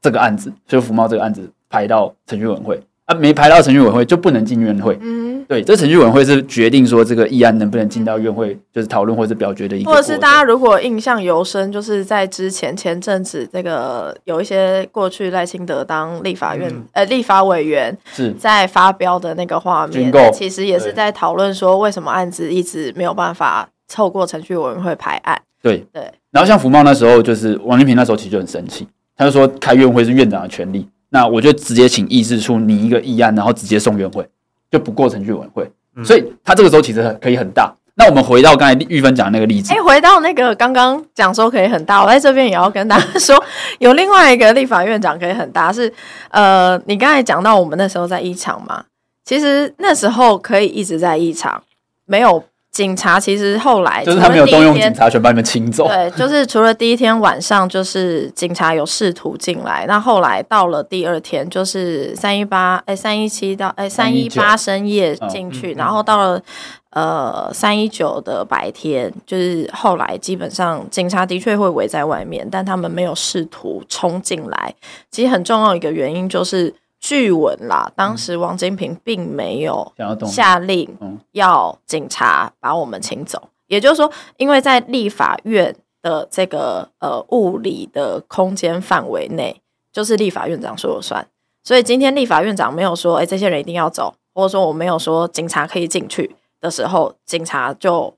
[0.03, 4.97] 这个案子，就福茂这个案子排到程序委员会啊，没排到程序委员会就不能进院会。
[5.01, 9.91] 嗯，对，这程序委员会是决定说这个议案能不能进到院会，就是讨论或者表决的一个。
[9.91, 25.41] 或者是大家如果印象尤深，就是在之前前阵子，这个有一些过去赖清德当立法院、嗯、呃立法委员是在发飙的那个画面，其实也是在讨论说为什么案子一直没有办法透过程序委员会排案。
[25.63, 28.87] 对对，然后像福茂那时候，就是王金平那时候其实就很生气。
[29.17, 34.29] 他就说开院会是院长的权利，那我就直接请议事处拟一个议案，然后直接送院会，
[34.71, 35.71] 就不过程序委员会。
[35.97, 37.73] 嗯、所以他这个时候其实可以很大。
[37.95, 43.43] 那我们回到刚才玉芬讲的那个例子，哎、欸，回到那个刚刚讲说可以很大，我在这边也要跟大家 说，
[43.79, 45.91] 有另外一个立法院长可以很大，是
[46.31, 48.85] 呃，你刚才讲到我们那时候在议场嘛，
[49.25, 51.63] 其实那时候可以一直在议场，
[52.05, 52.45] 没有。
[52.77, 55.89] 警察其实后来就是他没有动用警察权把你们清走。
[55.89, 66.43] 对，就是除了第一天晚上，就是警察有试图进来，那后来到了第二天，就是三一八哎三一七到哎三一八深夜进去，然后到了
[66.91, 74.75] 呃三一九的白天，就是后来基本上警察的确会围在外面，但他们没有试图冲进来。
[75.11, 76.75] 其实很重要一个原因就是。
[76.99, 79.93] 据闻啦，当时王金平并没有
[80.27, 80.89] 下令
[81.33, 89.61] 要警察把我们请走，也就是说，因为在立法院的这个呃物理的空间范围内，
[89.93, 91.29] 就是立法院长说了算。
[91.63, 98.13] 所以今天立法院长没有说，哎，这些人一定要走，或者说我没有说警察可以进去的时候，警察就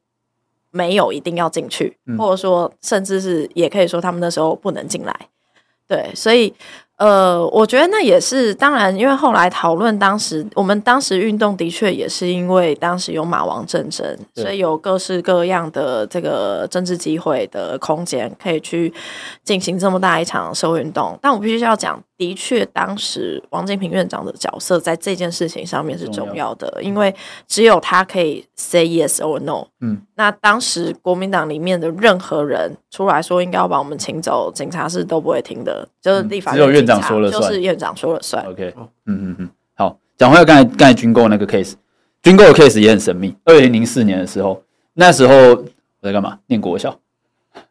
[0.70, 5.28] 没有一定要进去，或者说甚至是也可以说他们那时候不能进来。
[5.86, 6.54] 对，所以。
[6.98, 18.92] 呃，我觉得那也是当然，因为后来讨论当时，我们当时运动的确也是因为当时有马王战争，所以有各式各样的这个政治机会的空间可以去
[19.44, 21.16] 进行这么大一场社会运动。
[21.22, 27.14] 但我必须要讲，的确，当时王金平院长的角色在这件事情上面是重要的，要因为
[27.46, 29.68] 只有他可以 say yes or no。
[29.80, 38.44] 嗯，那当时国民党里面的任何人出来说应该要把我们请走，警察是都不会听的，就是立法、嗯、只有院长说了算，就是院长说了算。
[38.46, 41.74] OK，嗯嗯嗯，好，讲回来刚才刚才军购那个 case，
[42.22, 43.32] 军购的 case 也很神秘。
[43.44, 44.60] 二零零四年的时候，
[44.94, 45.64] 那时候我
[46.02, 46.38] 在干嘛？
[46.46, 46.98] 念国小。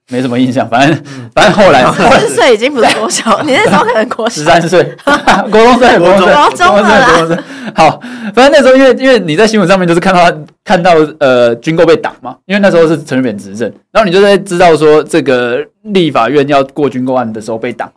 [0.10, 1.04] 没什么印象，反正
[1.34, 1.84] 反正后来
[2.20, 4.82] 十岁已经不是国小，你那时候可能国十三岁，
[5.52, 7.44] 国中生，国中生，国中了。
[7.76, 8.00] 好，
[8.34, 17.92] 反正那时候因为因为你在新闻上面就是看到看到呃军购被挡嘛，因为那时候是陈水扁执政，然后你就在知道说这个立法院要过军购案的时候被挡。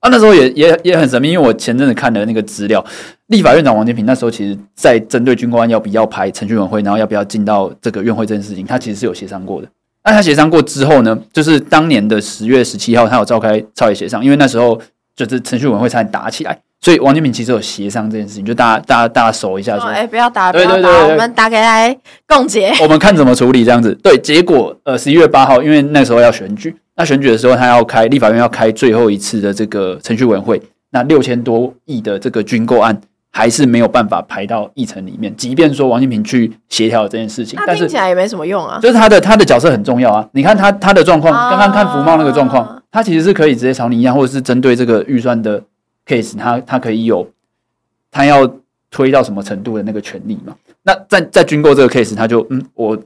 [0.00, 2.84] 啊，那时候也也也很神秘，因为我前阵子看的那个资料，
[3.28, 9.68] 立法院长王金平那时候其实在针对军购案要不要排程序委员会，然后要不要进到这个院会这件事情，他其实是有协商过的。
[10.04, 14.80] 那他协商过之后呢，就是当年的十月十七号，他有召开超野协商，因为那时候
[15.14, 21.96] 就是程序委员会差点打起来，所以王建平其实有协商这件事情，就大家大家大家熟一下说，哎不要打，对对对，我们打给来
[22.26, 23.94] 共结， 我们看怎么处理这样子。
[24.02, 33.00] 对，结果呃十一月八号，因为那时候要选举，那选举的时候他要开立法院要开最后一次的这个程序委员会，那六千多亿的这个军购案。
[33.34, 38.78] 还是没有办法排到议程里面，即便说王金平去协调这件事情，但是听起来也没什么用啊。
[38.82, 40.28] 就是他的他的角色很重要啊。
[40.32, 45.62] 你看他他的状况，刚刚看福茂那个状况，他其实是可以直接朝你一样，或者是针对这个预算的
[46.06, 47.26] case，他他可以有
[48.10, 48.46] 他要
[48.90, 50.54] 推到什么程度的那个权利嘛。
[50.82, 52.98] 那在在军购这个 case，他就嗯，我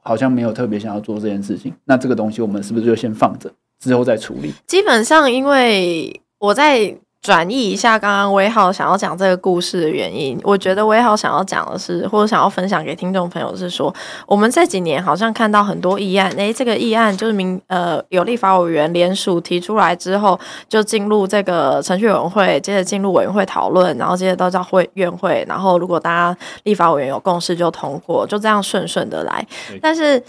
[0.00, 1.70] 好像没有特别想要做这件事情。
[1.84, 4.54] 那这个东西我们是不是就先放着，之后再处理？
[4.66, 6.96] 基本上，因为我在。
[7.24, 13.92] 转译一下刚刚威浩想要讲这个故事的原因，我觉得威浩想要讲的是，或者想要分享给听众朋友是说，
[14.26, 29.42] 我们这几年好像看到很多议案，诶，这个议案就是民呃有立法委员联署提出来之后，就进入这个程序委员会，接着进入委员会讨论，然后接着到叫会院会，然后如果大家立法委员有共识就通过，就这样顺顺的来。
[29.80, 30.22] 但是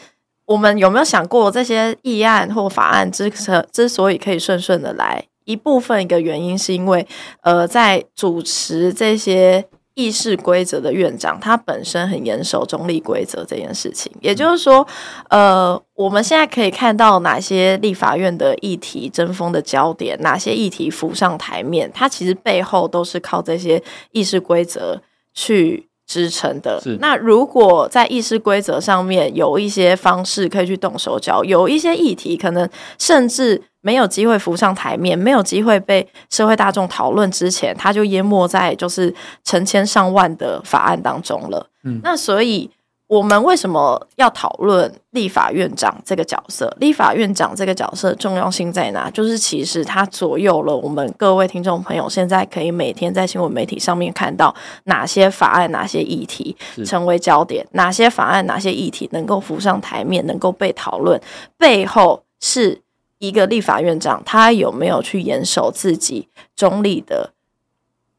[0.46, 3.30] 我们有没有想过，这些议案或法案之
[3.74, 5.22] 之所以可以顺顺的来？
[5.46, 7.08] 一部分一个原因是因为，
[7.42, 14.12] 呃，在主持这些议事规则的院长，他本身很严守中立规则这件事情。
[14.20, 14.86] 也就是说，
[15.30, 23.82] 呃，我们现在可以看到哪些立法院的议题争锋的焦点，哪些议题浮上台面，它其实背后都是靠这些
[24.12, 25.02] 议事规则
[25.34, 26.82] 去支撑的。
[27.00, 32.68] 那如果在议事规则上面有一些方式可以去动手脚，有一些议题可能
[32.98, 33.62] 甚至。
[33.86, 39.14] 没有机会浮上台面，没有机会被社会大众讨论之前，他就淹没在就是
[39.44, 41.70] 成千上万的法案当中了。
[41.84, 42.68] 嗯，那所以
[43.06, 46.76] 我们为什么要讨论立法院长这个角色？
[46.80, 49.08] 立法院长这个角色重要性在哪？
[49.12, 54.56] 就是其实它左右了我们各位听众朋友，现在可以每天在新闻媒体上面看到
[54.86, 61.22] 哪些法案、哪些议题成为焦点，哪些法案、哪些议题能够浮上台面，能够被讨论，
[61.60, 62.82] 背后是。
[63.28, 67.34] 一个立法院长，他有没有去严守自己中立的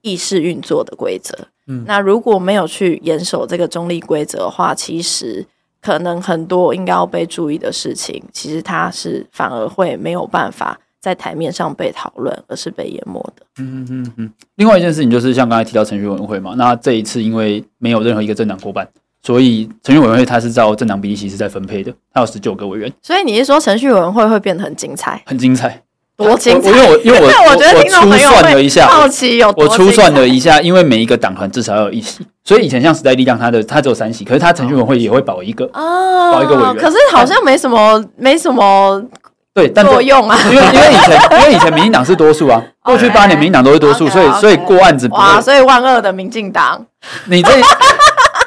[0.03, 1.49] 议事运作的规则？
[1.67, 5.45] 嗯，那如果没有去严守这个中立规则的话，其实
[5.81, 13.47] 可能很多应该要被注意的事情，其实他是反而会没有办法在台面上被讨论，而是被淹没的。
[13.59, 14.33] 嗯嗯嗯嗯。
[14.55, 18.89] 另外一件事情就是像刚才提到程序委员会嘛，那这一次因为没有任何一个政党过半。
[19.27, 22.93] 所以程序委员会它是照政党比例其实在分配的，它有十九个委员。
[23.03, 25.21] 所以你是说程序委员会会变得很精彩？
[25.27, 25.83] 很精彩，
[26.17, 26.71] 多精彩？
[26.71, 29.65] 因为我因为我 我觉得听众朋友会好奇有多。
[29.65, 36.77] 我粗算了一下，因为每一个党团至少要有一席，所以以前像时代力量，它的它只有三席，可是它程序委员会也会保一个啊，保一个委员。
[36.77, 39.03] 可是好像没什么没什么
[39.53, 46.87] 对但作用啊，因为因为以前 因为以前民进党是多数啊，过去八年民进党都是多数，所以所以过案子哇，所以万恶的民进党，
[47.25, 47.51] 你这。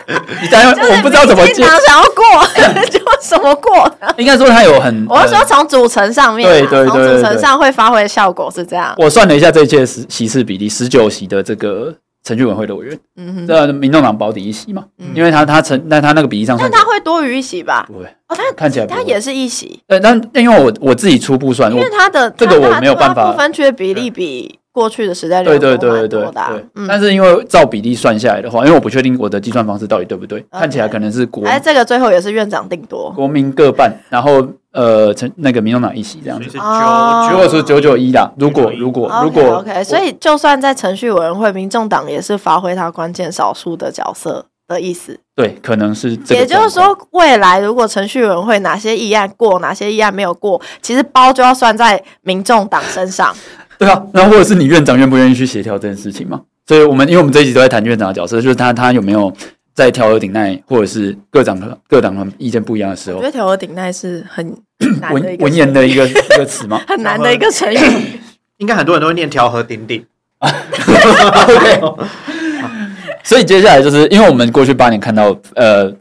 [0.42, 2.24] 你当然我不知道怎么接，想要过
[2.90, 3.92] 就怎么过。
[4.18, 8.94] 应该说他有很，我是说从组成上面，对对对，从组成上会发挥的效果是这样。
[8.98, 11.94] 我算了一下这一届席席次比例，十九席的这个
[12.24, 14.84] 程序委员会的委员，嗯哼，这民众党保底一席嘛，
[15.14, 17.86] 因为他他成，那他那个比例上，但他会多于一席吧？
[17.88, 19.80] 不会哦，他看起来他也是一席。
[19.88, 24.58] 对，但因为我我自己初步算，因为他的这个我没有办法，不分区的比例比。
[24.80, 36.60] 过去的时代对对对对对，但是因为照比例算下来的话，因为我不确定我的计算方式到底对不对，看起来可能是国哎，这个最后也是院长定夺，国民各半，然后呃，成那个民众党一席这样子，九，
[37.32, 38.10] 如果是九九一。
[38.12, 53.36] 的，如果如果如果 OK，所以就算在程序委员会，民众党也是发挥他关键少数的角色的意思，对，可能是，也就是说，未来如果程序委员会哪些议案过，哪些议案没有过，其实包就要算在民众党身上。
[53.80, 56.42] 对啊，然后或者是你院长愿不愿意去协调这件事情嘛？
[56.68, 59.34] 所以我们因为我们这一集都在谈院长的角色，就是他他有没有
[59.74, 61.58] 在调和鼎鼐，或者是各党
[61.88, 64.46] 各党的意见不一样的时候，我觉得调和鼎鼐是很
[65.14, 66.82] 文文言的一个一个词吗？
[66.88, 67.78] 很难的一个成语，
[68.60, 70.06] 应该很多人都会念调和鼎鼎。
[70.40, 71.82] OK，
[73.24, 75.92] 所以接下来就是因为我们过去八年看到呃。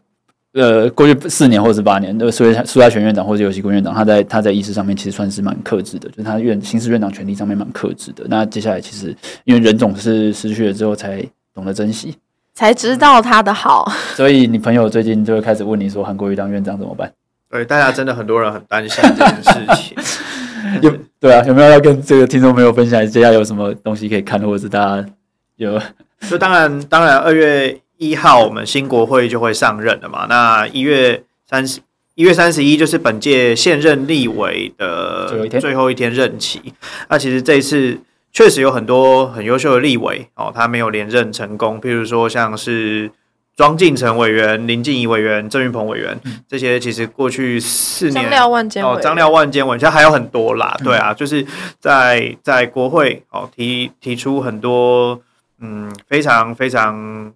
[0.60, 8.24] 呃，过去四年或者是八年，那个苏苏嘉全院长或者游锡堃院长，他在他在意识上面其实算是蛮克制的，就是他院刑事院长权力上面蛮克制的。
[8.28, 12.16] 那接下来其实因为人总是失去了之后才懂得珍惜，
[12.54, 13.88] 才知道他的好。
[14.16, 17.08] 所以你朋友最近就会开始问你说韩国瑜当院长怎么办？
[17.48, 19.96] 对，大家真的很多人很担心这件事情。
[20.82, 23.06] 有对啊，有没有要跟这个听众朋友分享？
[23.06, 25.08] 接下来有什么东西可以看，或者是大家
[25.54, 25.80] 有？
[26.28, 27.80] 就当然当然二月。
[27.98, 30.26] 一号，我们新国会就会上任了嘛？
[30.28, 31.80] 那一月三十，
[32.14, 36.72] 一月三十一就是本届现任立委的最后一天任期。
[37.08, 37.98] 那其实这一次
[38.32, 41.80] 确实有很多很优秀的立委哦，他没有连任成功。
[41.80, 43.10] 譬如说，像是
[43.56, 46.16] 庄敬诚委员、林静怡委员、郑运鹏委员
[46.48, 50.76] 这些，其实过去四年张廖万坚哦，张廖万坚委员，其实还有很多啦。
[50.84, 51.44] 对啊，就是
[51.80, 55.20] 在在国会哦提提出很多
[55.60, 57.32] 嗯非常非常。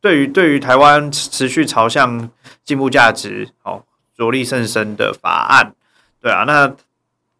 [0.00, 2.30] 对于对于台湾持续朝向
[2.64, 3.82] 进步价值哦，
[4.16, 5.74] 着力甚深的法案，
[6.20, 6.74] 对啊，那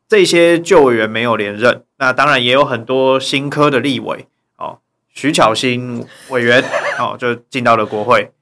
[0.08, 4.26] 这些旧委员没有连任，那当然也有很多新科的立委
[4.56, 4.78] 哦，
[5.12, 6.64] 徐巧芯委员
[6.98, 8.32] 哦就进到了国会，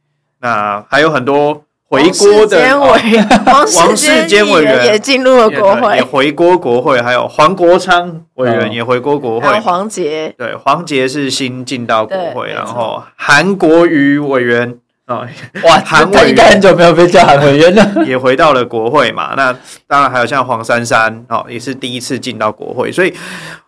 [0.41, 1.65] 那还有很多。
[1.89, 2.79] 回锅的
[3.47, 9.61] 王世坚委员也进入了国会，也回锅国会，还有黄国昌委员也回锅国会。
[9.61, 15.29] 黄杰对，黄杰是新进到国会，然后韩国瑜委员啊，
[15.63, 19.35] 哇， 韩委员应该很久没有被叫韩委员了， 也回到了国会嘛。
[19.37, 19.53] 那
[19.87, 23.15] 当然还有像黄珊珊哦，也是第一次进到国会，所以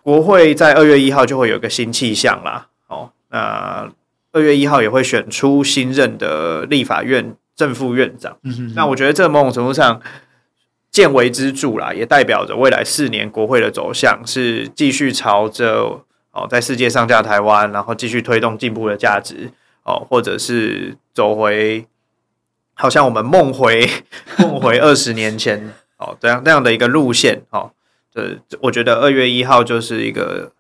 [0.03, 2.67] 国会在二月一号就会有个新气象啦。
[2.89, 3.89] 哦，那
[4.33, 8.37] 二月一号也会选出新任的立法院正副院长，
[8.75, 10.01] 那我觉得这某种程度上
[10.91, 16.03] 见微知著啦，也代表着未来四年国会的走向是继续朝着
[16.33, 19.51] 哦，在世界上架台湾，然后继续推动进步的价值
[19.85, 21.87] 哦，或者是走回
[22.75, 23.89] 好像我们梦回
[24.39, 27.73] 梦回二十年前哦这样那样的一个路线哦。
[28.15, 30.53] 呃，我觉得二月一号就是一个。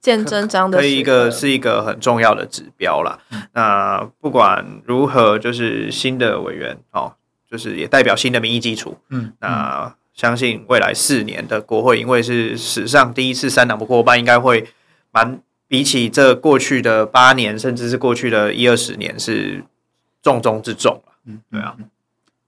[0.00, 3.18] 见真章的，可以一个是一个很重要的指标啦。
[3.52, 7.14] 那不管如何，就是新的委员哦，
[7.50, 8.98] 就是也代表新的民意基础。
[9.10, 14.68] 嗯，那相信未来四年的国会，因为是史上第一次三党不过半，应该会
[15.10, 19.64] 蛮比起这过去的八年，甚至是过去的一二十年，是
[20.22, 21.02] 重中之重。
[21.26, 21.76] 嗯，对啊。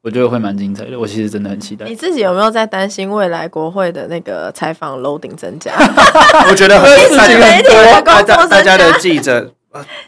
[0.03, 1.85] 我觉得会蛮精彩的，我其实真的很期待。
[1.87, 5.73] 你自己有没有在担心未来国会的那个采访 loading 增加？
[6.49, 9.53] 我觉得很 大家大家大家的记者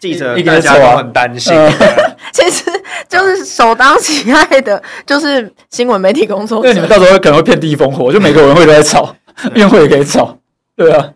[0.00, 1.54] 记者大家都很担心。
[2.32, 2.64] 其实
[3.06, 6.68] 就是首当其害的，就是新闻媒体工作者。
[6.68, 9.14] 因为你们到时候可能会遍地烽火，就每个人会都在吵，
[9.54, 10.38] 院会也可以吵，
[10.74, 11.10] 对啊。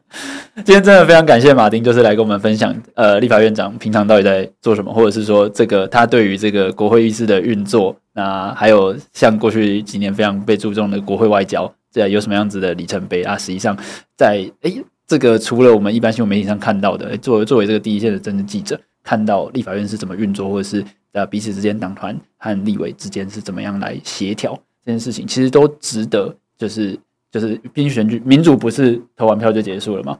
[0.65, 13.37] 今天真的非常感谢马丁，就是来跟我们分享，呃，立法院长平常到底在做什么，或者是说这个他对于这个国会议事的运作，那还有像过去几年非常被注重的国会外交，这有什么样子的里程碑啊？
[13.37, 13.77] 实际上
[14.17, 20.83] 在，在诶这个除了我们一般新闻媒体上看到的，作为作为这个第一线的政治记者，看到立法院是怎么运作，或者是
[21.13, 26.99] 呃彼此之间党团和立委之间是怎么样来协调这件事情，其实都值得就是。
[27.33, 30.17] 就是选举，民主不是投完票就结束了吗？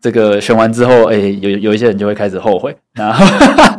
[0.00, 2.76] 这个选完之后，哎、欸，有有一些人就会开始后悔。
[2.94, 3.24] 然后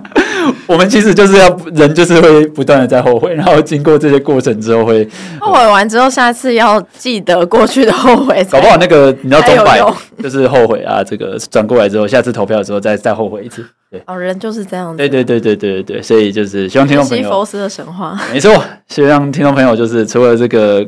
[0.65, 5.09] 我们其实就是要人，就是会不断的在后悔，然后经过这些过程之后会，会
[5.39, 8.41] 后悔完之后，下次要记得过去的后悔。
[8.49, 9.81] 搞不好那个你要钟摆
[10.21, 13.65] 就是后悔啊，这个转过来之后，下次投票的时候再再后悔一次。
[13.89, 14.97] 对，哦，人就是这样子。
[14.97, 17.23] 对对对对对对对，所以就是希望听众朋友。
[17.23, 18.53] 西弗斯的神话，没错，
[18.87, 20.85] 希望听众朋友就是除了这个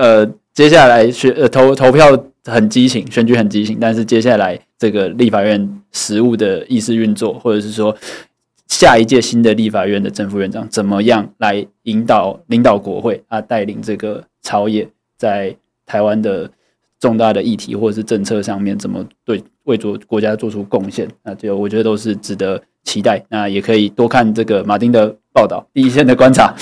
[0.00, 0.30] 呃。
[0.52, 2.06] 接下来选呃投投票
[2.44, 7.96] 很激情，选举很激情，但是接下来这个立法院实务的议事运作，或者是说
[8.66, 14.86] 下一届新的立法院的正副院长怎么样来引导领导国会啊，带领这个朝野
[15.16, 16.50] 在台湾的
[16.98, 23.24] 重大的议题或者是政策上面怎么对为国国家做出贡献，那就我觉得都是值得期待。
[23.30, 26.54] 那也可以多看这个马丁的报道，第一线的观察。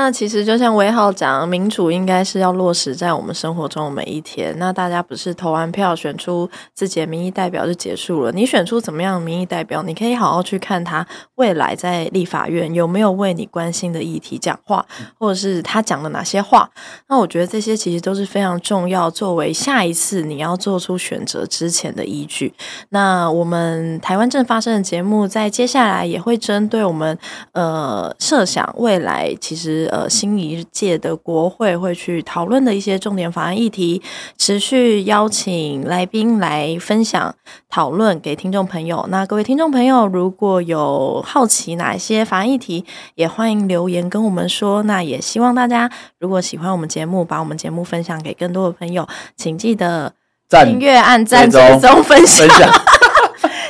[0.00, 4.54] 那其实就像威浩讲，民主应该是要落实在我们生活中的每一天。
[4.56, 8.30] 那大家不是投完票选出自己的民意代表就结束了？
[8.30, 9.82] 你选出怎么样的民意代表？
[9.82, 14.86] 你可以好好去看他未来在立法院有没有为你关心的议题讲话，
[15.18, 16.70] 或者是他讲了哪些话。
[17.08, 22.54] 那我觉得这些其实都是非常重要，作为下一次你要做出选择之前的依据。
[22.90, 27.18] 那我们台湾正发生的节目，在接下来也会针对我们
[27.50, 29.87] 呃设想未来其实。
[29.90, 34.02] 呃，新一届的国会会去讨论的一些重点法案议题，
[34.36, 37.34] 持续邀请来宾来分享
[37.68, 39.06] 讨论给听众朋友。
[39.10, 42.84] 那各位听众朋友，如果有好奇哪一些法案议题，
[43.14, 44.82] 也欢迎留言跟我们说。
[44.84, 50.12] 那也希望大家如果喜欢我们节目，把我们节目分享给更多的朋友，请记得
[50.48, 52.48] 订阅、按赞、追踪、分享。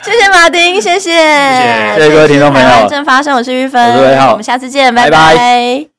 [0.01, 2.89] 谢谢马丁，谢谢，谢谢，各位听众朋友。
[2.89, 5.11] 正发生，我是玉芬，我们下次见，拜拜。
[5.11, 5.97] 拜拜。